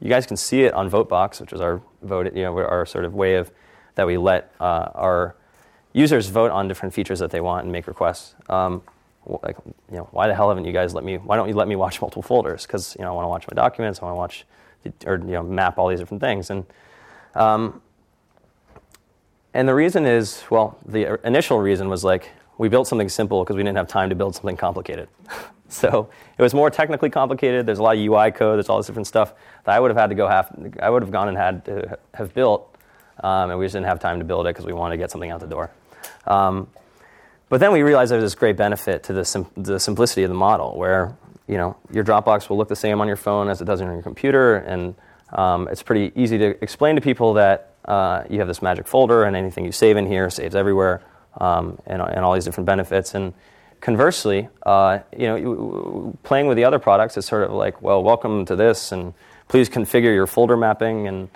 [0.00, 3.04] you guys can see it on VoteBox, which is our vote, you know, our sort
[3.04, 3.50] of way of
[3.94, 5.36] that we let uh, our
[5.92, 8.34] users vote on different features that they want and make requests.
[8.48, 8.82] Um,
[9.42, 9.56] like,
[9.90, 11.18] you know, why the hell haven't you guys let me?
[11.18, 12.66] Why don't you let me watch multiple folders?
[12.66, 14.00] Because you know, I want to watch my documents.
[14.00, 14.46] I want to watch,
[15.06, 16.50] or you know, map all these different things.
[16.50, 16.64] And
[17.34, 17.82] um,
[19.52, 22.30] and the reason is, well, the initial reason was like
[22.60, 25.08] we built something simple because we didn't have time to build something complicated.
[25.72, 27.64] So it was more technically complicated.
[27.64, 28.56] There's a lot of UI code.
[28.56, 29.34] There's all this different stuff
[29.64, 30.50] that I would have had to go half.
[30.82, 32.76] I would have gone and had to have built,
[33.22, 35.12] um, and we just didn't have time to build it because we wanted to get
[35.12, 35.70] something out the door.
[36.26, 36.66] Um,
[37.48, 40.28] but then we realized there was this great benefit to the, sim- the simplicity of
[40.28, 43.60] the model, where you know your Dropbox will look the same on your phone as
[43.60, 44.96] it does on your computer, and
[45.34, 49.22] um, it's pretty easy to explain to people that uh, you have this magic folder,
[49.22, 51.00] and anything you save in here saves everywhere,
[51.38, 53.14] um, and, and all these different benefits.
[53.14, 53.34] And
[53.80, 58.44] Conversely, uh, you know, playing with the other products is sort of like, well, welcome
[58.44, 59.14] to this, and
[59.48, 61.30] please configure your folder mapping, and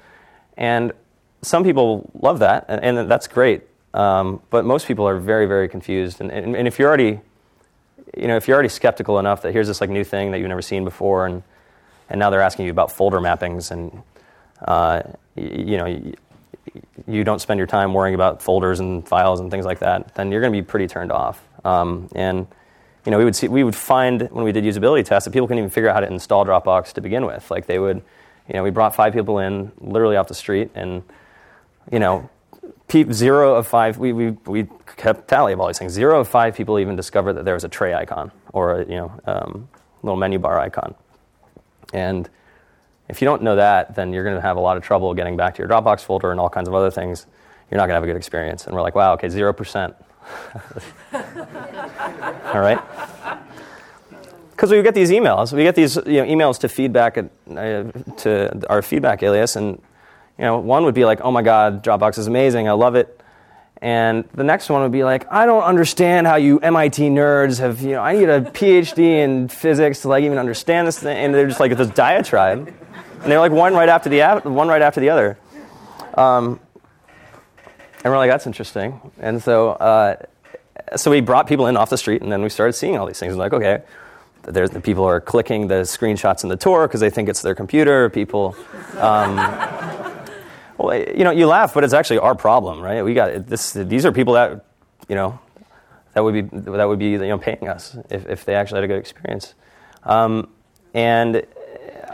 [0.59, 0.93] and
[1.41, 3.63] some people love that, and, and that's great.
[3.95, 7.19] Um, but most people are very, very confused, and, and, and if you're already,
[8.15, 10.49] you know, if you're already skeptical enough that here's this like new thing that you've
[10.49, 11.43] never seen before, and
[12.11, 14.03] and now they're asking you about folder mappings, and
[14.69, 15.01] uh,
[15.35, 16.13] you know,
[17.07, 20.33] you don't spend your time worrying about folders and files and things like that, then
[20.33, 21.43] you're going to be pretty turned off.
[21.65, 22.47] Um, and
[23.05, 25.47] you know, we would see, we would find when we did usability tests that people
[25.47, 27.51] couldn't even figure out how to install Dropbox to begin with.
[27.51, 27.99] Like they would,
[28.49, 31.03] you know, we brought five people in literally off the street, and
[31.93, 32.29] you know,
[33.13, 33.99] zero of five.
[33.99, 35.93] We, we we kept tally of all these things.
[35.93, 38.97] Zero of five people even discovered that there was a tray icon or a you
[38.97, 39.69] know um,
[40.03, 40.95] little menu bar icon.
[41.93, 42.29] And
[43.09, 45.37] if you don't know that, then you're going to have a lot of trouble getting
[45.37, 47.27] back to your Dropbox folder and all kinds of other things.
[47.71, 48.67] You're not going to have a good experience.
[48.67, 49.95] And we're like, wow, okay, zero percent.
[51.13, 52.81] all right.
[54.51, 57.91] Because we get these emails, we get these you know, emails to feedback at, uh,
[58.19, 59.83] to our feedback alias, and
[60.39, 63.21] you know, one would be like, "Oh my God, Dropbox is amazing, I love it,"
[63.83, 67.83] and the next one would be like, "I don't understand how you MIT nerds have
[67.83, 71.35] you know, I need a PhD in physics to like even understand this thing," and
[71.35, 72.73] they're just like this diatribe,
[73.25, 75.37] and they're like one right after the one right after the other,
[76.15, 76.61] um,
[78.05, 79.71] and we're like, "That's interesting," and so.
[79.71, 80.17] Uh,
[80.97, 83.19] so we brought people in off the street, and then we started seeing all these
[83.19, 83.33] things.
[83.33, 83.83] And like, okay,
[84.43, 87.55] there's the people are clicking the screenshots in the tour because they think it's their
[87.55, 88.11] computer.
[88.11, 88.57] People,
[88.99, 89.37] um,
[90.79, 93.03] well, you know, you laugh, but it's actually our problem, right?
[93.03, 93.73] We got this.
[93.73, 94.65] These are people that,
[95.09, 95.39] you know,
[96.13, 98.85] that would be that would be you know paying us if, if they actually had
[98.85, 99.55] a good experience,
[100.05, 100.49] um,
[100.93, 101.45] and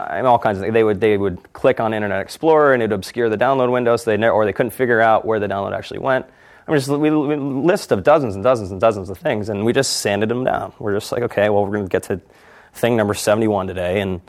[0.09, 0.73] I all kinds of things.
[0.73, 3.95] They would they would click on Internet Explorer and it would obscure the download window,
[3.97, 6.25] so they ne- or they couldn't figure out where the download actually went.
[6.67, 9.65] I mean, just we, we list of dozens and dozens and dozens of things, and
[9.65, 10.73] we just sanded them down.
[10.79, 12.21] We're just like, okay, well, we're going to get to
[12.73, 14.21] thing number 71 today, and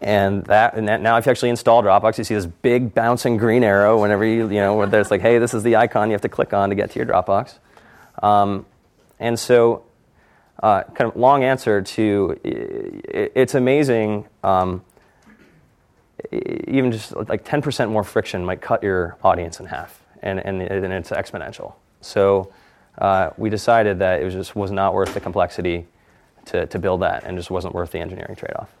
[0.00, 3.36] and that and that, now if you actually install Dropbox, you see this big bouncing
[3.36, 6.12] green arrow whenever you you know where there's like, hey, this is the icon you
[6.12, 7.58] have to click on to get to your Dropbox,
[8.22, 8.66] um,
[9.18, 9.82] and so.
[10.58, 14.82] Uh, kind of long answer to it's amazing um,
[16.32, 20.92] even just like 10% more friction might cut your audience in half and, and, and
[20.92, 21.74] it's exponential.
[22.00, 22.52] So
[22.98, 25.86] uh, we decided that it was just was not worth the complexity
[26.46, 28.72] to, to build that and just wasn't worth the engineering trade off.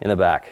[0.00, 0.48] In the back.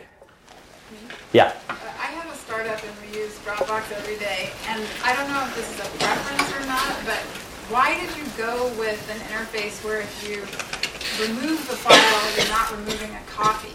[1.32, 1.52] Yeah.
[1.68, 5.54] I have a startup and we use Dropbox every day, and I don't know if
[5.54, 7.20] this is a preference or not, but
[7.70, 10.40] why did you go with an interface where if you
[11.22, 13.74] remove the file, you're not removing a copy?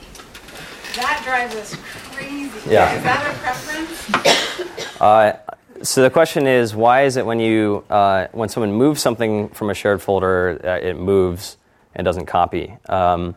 [0.96, 1.76] That drives us
[2.12, 2.70] crazy.
[2.70, 2.96] Yeah.
[2.96, 5.02] Is that a preference?
[5.02, 5.38] Uh,
[5.84, 9.70] so the question is, why is it when you uh, when someone moves something from
[9.70, 11.58] a shared folder, uh, it moves
[11.96, 12.78] and doesn't copy?
[12.88, 13.36] Um,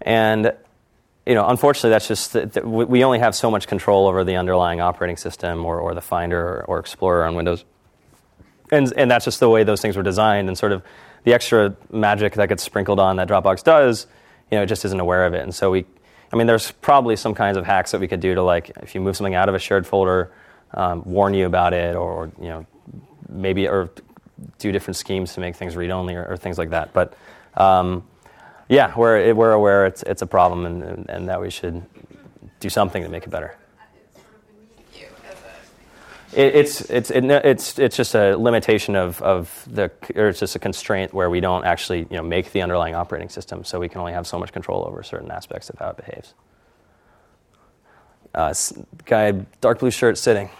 [0.00, 0.52] and
[1.26, 4.36] you know, unfortunately, that's just that we we only have so much control over the
[4.36, 7.64] underlying operating system or, or the Finder or, or Explorer on Windows,
[8.70, 10.48] and and that's just the way those things were designed.
[10.48, 10.82] And sort of
[11.24, 14.06] the extra magic that gets sprinkled on that Dropbox does,
[14.50, 15.42] you know, it just isn't aware of it.
[15.42, 15.86] And so we
[16.32, 18.94] I mean, there's probably some kinds of hacks that we could do to like, if
[18.94, 20.32] you move something out of a shared folder,
[20.72, 22.66] um, warn you about it, or you know,
[23.28, 23.90] maybe or
[24.58, 26.92] do different schemes to make things read only or, or things like that.
[26.92, 27.14] But
[27.54, 28.04] um,
[28.68, 31.82] yeah, we're we're aware it's it's a problem and, and, and that we should
[32.60, 33.56] do something to make it better.
[36.36, 39.90] You as a It, it's it's it, it's it's just a limitation of, of the
[40.14, 43.28] or it's just a constraint where we don't actually you know make the underlying operating
[43.28, 45.96] system, so we can only have so much control over certain aspects of how it
[45.96, 46.34] behaves.
[48.34, 48.52] Uh,
[49.04, 50.50] guy, dark blue shirt, sitting.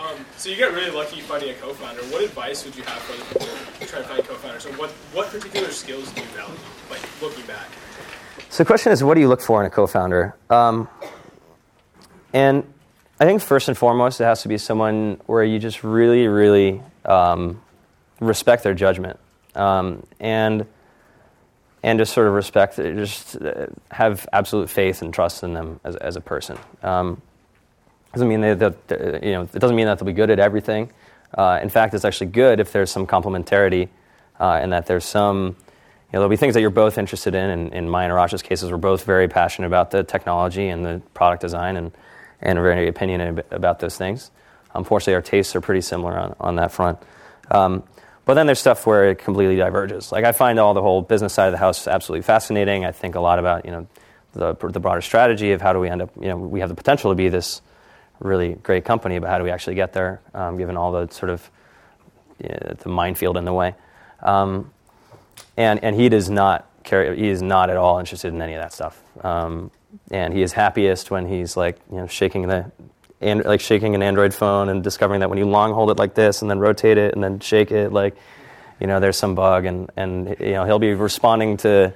[0.00, 2.02] Um, so you get really lucky finding a co-founder.
[2.04, 3.46] What advice would you have for other people
[3.78, 4.60] who try to find a co-founder?
[4.60, 6.54] So what, what particular skills do you value,
[6.90, 7.68] like looking back?
[8.48, 10.36] So the question is, what do you look for in a co-founder?
[10.48, 10.88] Um,
[12.32, 12.64] and
[13.20, 16.80] I think first and foremost, it has to be someone where you just really, really
[17.04, 17.60] um,
[18.18, 19.20] respect their judgment,
[19.54, 20.64] um, and
[21.82, 25.96] and just sort of respect, just uh, have absolute faith and trust in them as,
[25.96, 26.58] as a person.
[26.82, 27.20] Um,
[28.12, 28.58] doesn't mean that,
[28.88, 30.90] that you know it doesn't mean that they'll be good at everything.
[31.36, 33.88] Uh, in fact, it's actually good if there's some complementarity
[34.40, 35.56] uh, and that there's some
[36.10, 37.50] you know, there'll be things that you're both interested in.
[37.50, 41.00] And in mine and Arash's cases, we're both very passionate about the technology and the
[41.14, 41.92] product design and,
[42.42, 44.30] and are very opinionated about those things.
[44.74, 46.98] Unfortunately, our tastes are pretty similar on, on that front.
[47.50, 47.82] Um,
[48.24, 50.12] but then there's stuff where it completely diverges.
[50.12, 52.84] Like I find all the whole business side of the house absolutely fascinating.
[52.84, 53.86] I think a lot about you know
[54.32, 56.10] the, the broader strategy of how do we end up.
[56.20, 57.60] You know, we have the potential to be this
[58.20, 61.30] really great company, but how do we actually get there, um, given all the sort
[61.30, 61.50] of
[62.38, 63.74] you know, the minefield in the way.
[64.22, 64.70] Um,
[65.56, 67.14] and and he does not care.
[67.14, 69.02] He is not at all interested in any of that stuff.
[69.24, 69.70] Um,
[70.10, 72.70] and he is happiest when he's like you know shaking the
[73.20, 76.14] and like shaking an Android phone and discovering that when you long hold it like
[76.14, 78.16] this and then rotate it and then shake it, like
[78.80, 81.92] you know there's some bug and and you know he'll be responding to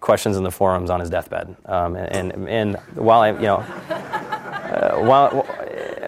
[0.00, 1.56] questions in the forums on his deathbed.
[1.66, 5.42] Um, and and while I you know uh, while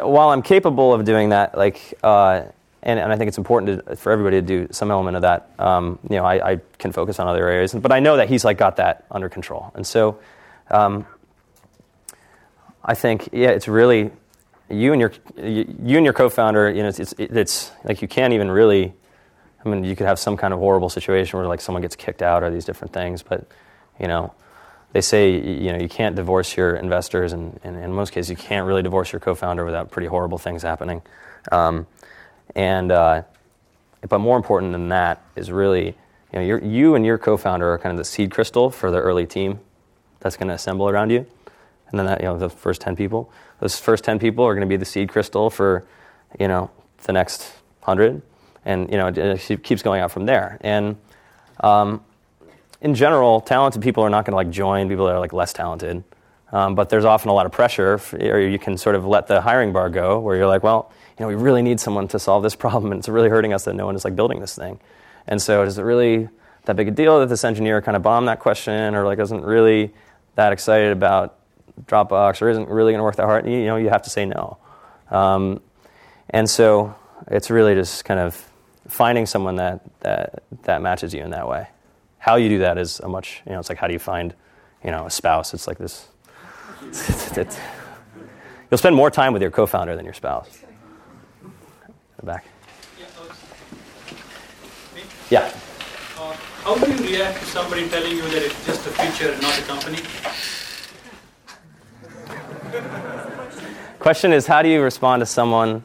[0.02, 2.42] while I'm capable of doing that, like, uh,
[2.82, 5.50] and, and I think it's important to, for everybody to do some element of that.
[5.58, 8.44] Um, you know, I, I, can focus on other areas, but I know that he's
[8.44, 10.18] like got that under control, and so
[10.70, 11.06] um,
[12.84, 14.10] I think yeah, it's really
[14.70, 16.70] you and your you and your co-founder.
[16.70, 18.94] You know, it's, it's, it's like you can't even really.
[19.64, 22.22] I mean, you could have some kind of horrible situation where like someone gets kicked
[22.22, 23.46] out or these different things, but
[23.98, 24.32] you know,
[24.92, 28.36] they say you know you can't divorce your investors, and, and in most cases you
[28.36, 31.02] can't really divorce your co-founder without pretty horrible things happening.
[31.50, 31.86] Um,
[32.54, 33.22] and uh,
[34.08, 35.96] but more important than that is really
[36.32, 39.26] you know you and your co-founder are kind of the seed crystal for the early
[39.26, 39.60] team
[40.20, 41.26] that's going to assemble around you,
[41.90, 43.30] and then that you know the first ten people.
[43.60, 45.86] Those first ten people are going to be the seed crystal for
[46.38, 46.70] you know
[47.04, 47.52] the next
[47.82, 48.22] hundred,
[48.64, 50.58] and you know it, it keeps going out from there.
[50.60, 50.96] And
[51.60, 52.02] um,
[52.80, 55.52] in general, talented people are not going to like join people that are like less
[55.52, 56.04] talented.
[56.50, 59.26] Um, but there's often a lot of pressure, for, or you can sort of let
[59.26, 62.18] the hiring bar go, where you're like, well, you know, we really need someone to
[62.18, 64.54] solve this problem, and it's really hurting us that no one is like building this
[64.54, 64.80] thing.
[65.26, 66.28] And so, is it really
[66.64, 69.44] that big a deal that this engineer kind of bombed that question, or like isn't
[69.44, 69.92] really
[70.38, 71.36] that excited about
[71.86, 73.44] Dropbox, or isn't really going to work that hard?
[73.44, 74.56] You know, you have to say no.
[75.10, 75.60] Um,
[76.30, 76.94] and so,
[77.26, 78.48] it's really just kind of
[78.86, 81.66] finding someone that that that matches you in that way.
[82.18, 84.32] How you do that is a much, you know, it's like how do you find,
[84.84, 85.54] you know, a spouse?
[85.54, 86.06] It's like this.
[86.82, 87.58] It's, it's,
[88.70, 90.62] you'll spend more time with your co-founder than your spouse.
[92.18, 92.44] The back.
[95.30, 95.52] Yeah.
[96.68, 99.58] How do you react to somebody telling you that it's just a feature and not
[99.58, 100.02] a company?
[103.98, 105.82] Question is, how do you respond to someone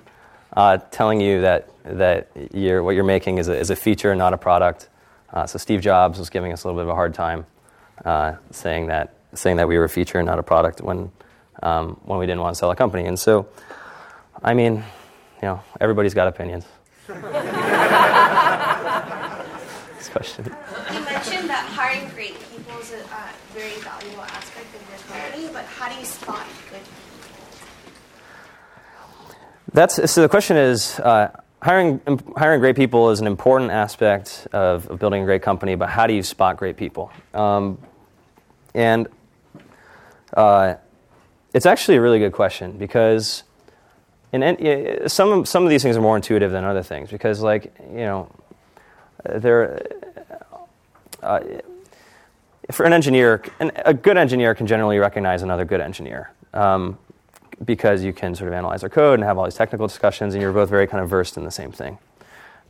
[0.58, 4.20] uh, telling you that that you're, what you're making is a, is a feature, and
[4.20, 4.90] not a product?
[5.32, 7.46] Uh, so Steve Jobs was giving us a little bit of a hard time,
[8.04, 11.10] uh, saying that saying that we were a feature and not a product when
[11.62, 13.06] um, when we didn't want to sell a company.
[13.06, 13.48] And so,
[14.44, 14.84] I mean,
[15.42, 16.66] you know, everybody's got opinions.
[20.04, 20.44] this question.
[20.94, 25.48] You mentioned that hiring great people is a uh, very valuable aspect of your company,
[25.54, 26.98] but how do you spot good people?
[29.74, 30.22] That's so.
[30.22, 31.00] The question is.
[31.00, 31.32] Uh,
[31.64, 32.02] hiring,
[32.36, 36.06] hiring great people is an important aspect of, of, building a great company, but how
[36.06, 37.10] do you spot great people?
[37.34, 37.78] Um,
[38.76, 39.08] and
[40.36, 40.76] uh,
[41.54, 43.44] it's actually a really good question because
[45.08, 48.32] some, some of these things are more intuitive than other things because, like, you know,
[49.24, 49.82] there,
[51.22, 51.40] uh,
[52.72, 56.32] for an engineer, an, a good engineer can generally recognize another good engineer.
[56.54, 56.98] Um,
[57.66, 60.42] because you can sort of analyze their code and have all these technical discussions, and
[60.42, 61.98] you're both very kind of versed in the same thing.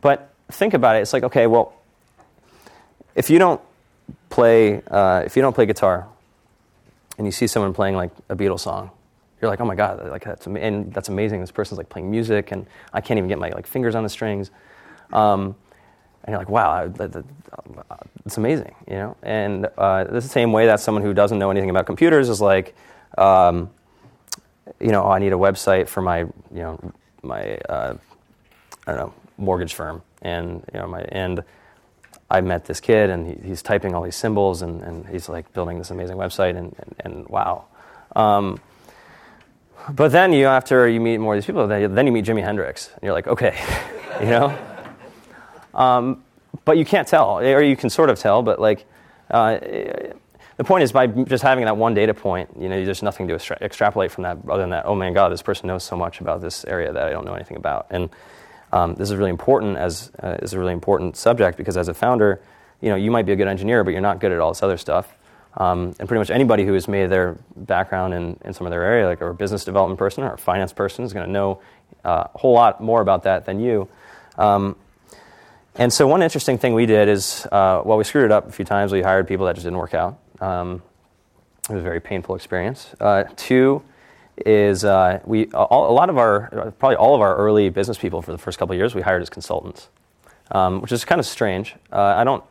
[0.02, 1.00] But think about it.
[1.00, 1.74] It's like, okay, well,
[3.16, 3.62] if you don't
[4.30, 6.08] play, uh, if you don't play guitar,
[7.18, 8.89] and you see someone playing like a Beatles song,
[9.41, 11.41] you're like, oh my god, like that's am- and that's amazing.
[11.41, 14.10] This person's like playing music, and I can't even get my like fingers on the
[14.10, 14.52] strings.
[15.12, 15.56] Um,
[16.26, 16.91] and you're like, wow,
[18.26, 19.18] it's amazing, you know.
[19.22, 22.76] And uh, the same way that someone who doesn't know anything about computers is like.
[23.18, 23.70] Um,
[24.84, 27.96] you know, oh, I need a website for my, you know, my, uh,
[28.86, 31.44] I don't know, mortgage firm, and you know, my and
[32.30, 35.52] I met this kid, and he, he's typing all these symbols, and, and he's like
[35.54, 37.66] building this amazing website, and and, and wow.
[38.16, 38.60] Um,
[39.90, 42.26] but then you, after you meet more of these people, then you, then you meet
[42.26, 43.58] Jimi Hendrix, and you're like, okay,
[44.20, 44.58] you know.
[45.74, 46.24] Um,
[46.66, 48.86] but you can't tell, or you can sort of tell, but like.
[49.32, 49.58] Uh,
[50.58, 53.36] the point is by just having that one data point, you know, there's nothing to
[53.36, 56.22] extra- extrapolate from that other than that, oh my God, this person knows so much
[56.22, 57.88] about this area that I don't know anything about.
[57.89, 58.10] And
[58.72, 61.93] um, this is really important as uh, is a really important subject because as a
[61.93, 62.41] founder,
[62.82, 64.64] you know, you might be a good engineer, but you're not good at all this
[64.64, 65.16] other stuff.
[65.56, 68.84] Um, and pretty much anybody who has made their background in, in some of their
[68.84, 71.62] area, like a business development person or a finance person, is going to know
[72.04, 73.88] uh, a whole lot more about that than you.
[74.38, 74.76] Um,
[75.76, 78.51] and so, one interesting thing we did is, uh, well, we screwed it up a
[78.51, 78.91] few times.
[78.91, 80.20] We hired people that just didn't work out.
[80.44, 80.82] Um,
[81.70, 82.94] it was a very painful experience.
[83.00, 83.82] Uh, two
[84.46, 88.22] is uh, we all, a lot of our probably all of our early business people
[88.22, 89.88] for the first couple of years we hired as consultants,
[90.52, 91.76] um, which is kind of strange.
[91.91, 92.44] Uh, I don't.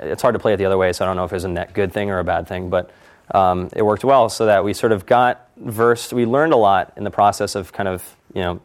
[0.00, 1.48] It's hard to play it the other way, so I don't know if it's a
[1.48, 2.90] net good thing or a bad thing, but
[3.34, 6.12] um, it worked well so that we sort of got versed.
[6.12, 8.60] We learned a lot in the process of kind of you know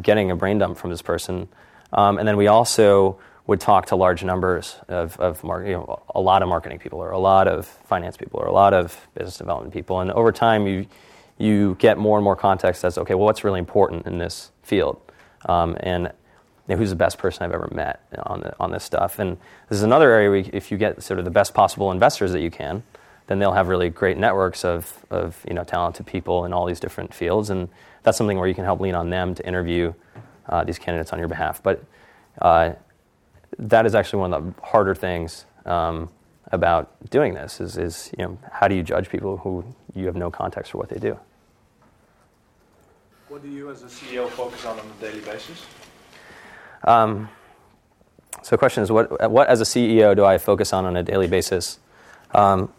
[0.00, 1.48] getting a brain dump from this person,
[1.92, 6.20] um, and then we also would talk to large numbers of, of you know, a
[6.20, 9.38] lot of marketing people or a lot of finance people or a lot of business
[9.38, 10.00] development people.
[10.00, 10.86] And over time, you,
[11.38, 15.00] you get more and more context as, okay, well, what's really important in this field?
[15.48, 18.82] Um, and you know, who's the best person I've ever met on, the, on this
[18.82, 19.20] stuff?
[19.20, 19.36] And
[19.68, 22.40] this is another area where if you get sort of the best possible investors that
[22.40, 22.82] you can,
[23.28, 26.80] then they'll have really great networks of, of you know, talented people in all these
[26.80, 27.50] different fields.
[27.50, 27.68] And
[28.02, 29.94] that's something where you can help lean on them to interview
[30.48, 31.62] uh, these candidates on your behalf.
[31.62, 31.84] But
[32.40, 32.72] uh,
[33.58, 36.10] that is actually one of the harder things um,
[36.52, 40.16] about doing this is, is, you know, how do you judge people who you have
[40.16, 41.18] no context for what they do?
[43.28, 45.66] What do you as a CEO focus on on a daily basis?
[46.84, 47.28] Um,
[48.42, 51.02] so the question is, what, what as a CEO do I focus on on a
[51.02, 51.80] daily basis?
[52.32, 52.72] Um,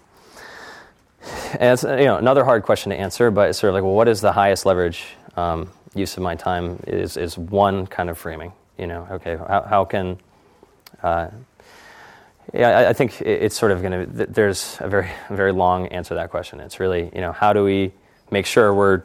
[1.60, 3.94] and it's you know another hard question to answer, but it's sort of like, well,
[3.94, 5.04] what is the highest leverage
[5.36, 6.82] um, use of my time?
[6.88, 8.54] Is is one kind of framing.
[8.78, 10.18] You know, okay, how, how can
[11.04, 11.30] uh,
[12.54, 14.26] yeah, I, think it's sort of going to.
[14.26, 16.60] There's a very very long answer to that question.
[16.60, 17.92] It's really you know how do we
[18.32, 19.04] make sure we're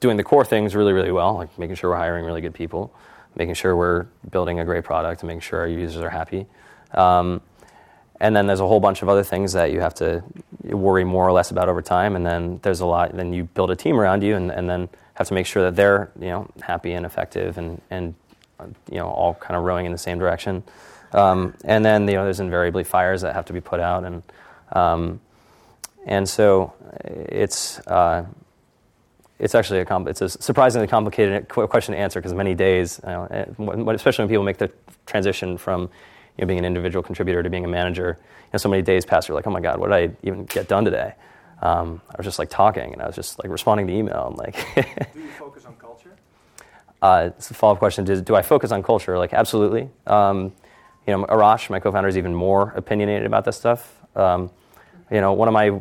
[0.00, 2.92] doing the core things really really well, like making sure we're hiring really good people,
[3.36, 6.46] making sure we're building a great product, and making sure our users are happy.
[6.92, 7.40] Um,
[8.20, 10.24] and then there's a whole bunch of other things that you have to
[10.64, 12.16] worry more or less about over time.
[12.16, 13.14] And then there's a lot.
[13.14, 15.76] Then you build a team around you, and, and then have to make sure that
[15.76, 18.14] they're you know happy and effective, and and
[18.90, 20.62] you know all kind of rowing in the same direction.
[21.12, 24.22] Um, and then you know there's invariably fires that have to be put out, and
[24.72, 25.20] um,
[26.04, 27.78] and so it's.
[27.80, 28.26] Uh,
[29.38, 33.24] it's actually a it's a surprisingly complicated question to answer because many days, you know,
[33.30, 33.44] eh,
[33.92, 34.72] especially when people make the
[35.04, 35.88] transition from you
[36.42, 39.28] know, being an individual contributor to being a manager, you know, so many days pass,
[39.28, 41.14] you're like, oh my God, what did I even get done today?
[41.62, 44.28] Um, I was just like talking and I was just like responding to email.
[44.28, 44.54] And, like
[45.14, 46.14] do you focus on culture?
[47.02, 48.04] Uh, it's a follow-up question.
[48.04, 49.18] Do, do, I focus on culture?
[49.18, 49.90] Like, absolutely.
[50.06, 50.52] Um,
[51.06, 54.00] you know, Arash, my co-founder, is even more opinionated about this stuff.
[54.16, 54.50] Um,
[55.10, 55.80] you know, one of my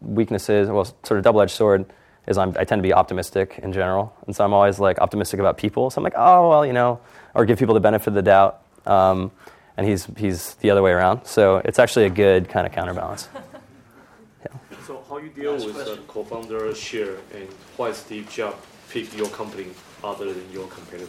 [0.00, 1.86] weaknesses, well, sort of double-edged sword,
[2.26, 5.38] is I'm, i tend to be optimistic in general, and so I'm always like optimistic
[5.38, 5.90] about people.
[5.90, 7.00] So I'm like, oh well, you know,
[7.34, 8.62] or give people the benefit of the doubt.
[8.84, 9.30] Um,
[9.76, 11.26] and he's, he's the other way around.
[11.26, 13.28] So it's actually a good kind of counterbalance.
[13.34, 14.52] Yeah.
[14.86, 19.66] So how you deal with the co-founder share and why Steve Jobs pick your company
[20.02, 21.08] other than your competitors?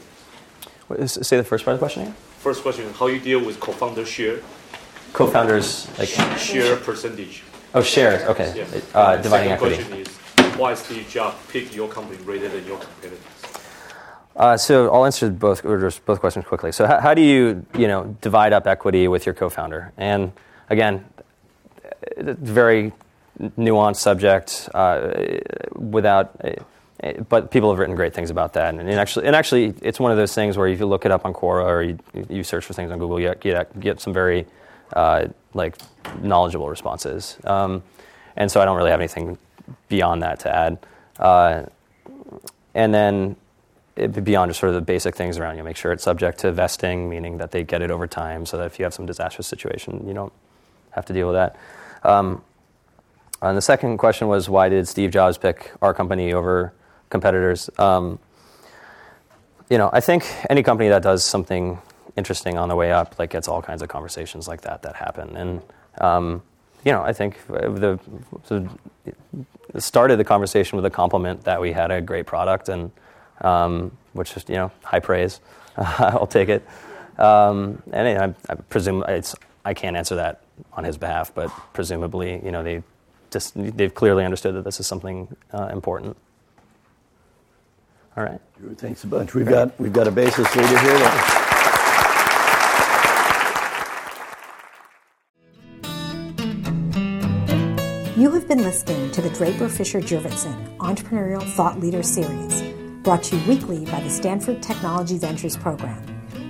[0.87, 2.15] What, say the first part of the question again.
[2.39, 4.39] First question: How you deal with co-founder share?
[5.13, 7.43] Co-founders like share percentage.
[7.73, 8.23] Oh, shares.
[8.23, 8.53] Okay.
[8.55, 8.81] Yeah.
[8.93, 9.75] Uh, dividing equity.
[9.75, 10.07] Question is
[10.57, 13.19] why Steve Jobs pick your company rather than your competitors?
[14.35, 16.71] Uh, so I'll answer both both questions quickly.
[16.71, 19.91] So how, how, do you you know divide up equity with your co-founder?
[19.97, 20.31] And
[20.69, 21.05] again,
[22.17, 22.93] very
[23.57, 25.11] nuanced subject uh,
[25.75, 26.39] without.
[27.29, 30.11] But people have written great things about that, and, and, actually, and actually, it's one
[30.11, 32.65] of those things where if you look it up on Quora or you, you search
[32.65, 34.47] for things on Google, you get, get some very
[34.93, 35.75] uh, like
[36.21, 37.37] knowledgeable responses.
[37.43, 37.83] Um,
[38.35, 39.37] and so I don't really have anything
[39.89, 40.79] beyond that to add.
[41.19, 41.63] Uh,
[42.73, 43.35] and then
[43.95, 45.63] beyond just sort of the basic things around you.
[45.63, 48.65] Make sure it's subject to vesting, meaning that they get it over time, so that
[48.65, 50.33] if you have some disastrous situation, you don't
[50.91, 51.55] have to deal with that.
[52.03, 52.43] Um,
[53.41, 56.73] and the second question was why did Steve Jobs pick our company over
[57.09, 57.69] competitors?
[57.77, 58.19] Um,
[59.69, 61.79] you know, I think any company that does something
[62.15, 65.35] interesting on the way up, like gets all kinds of conversations like that that happen.
[65.35, 65.61] And
[65.99, 66.41] um,
[66.83, 67.99] you know, I think the,
[68.47, 68.69] the
[69.79, 72.91] started the conversation with a compliment that we had a great product and
[73.41, 75.39] um, which is you know high praise.
[75.77, 76.67] I'll take it.
[77.19, 79.35] Um, and I, I presume it's
[79.65, 80.41] I can't answer that
[80.73, 82.83] on his behalf, but presumably you know they
[83.31, 86.17] just they've clearly understood that this is something uh, important.
[88.17, 88.41] All right.
[88.57, 89.35] Drew, Thanks a bunch.
[89.35, 90.97] We've got we've got a basis leader here.
[98.17, 102.63] You have been listening to the Draper Fisher Jurvetson Entrepreneurial Thought Leader Series
[103.03, 106.03] brought to you weekly by the Stanford Technology Ventures Program.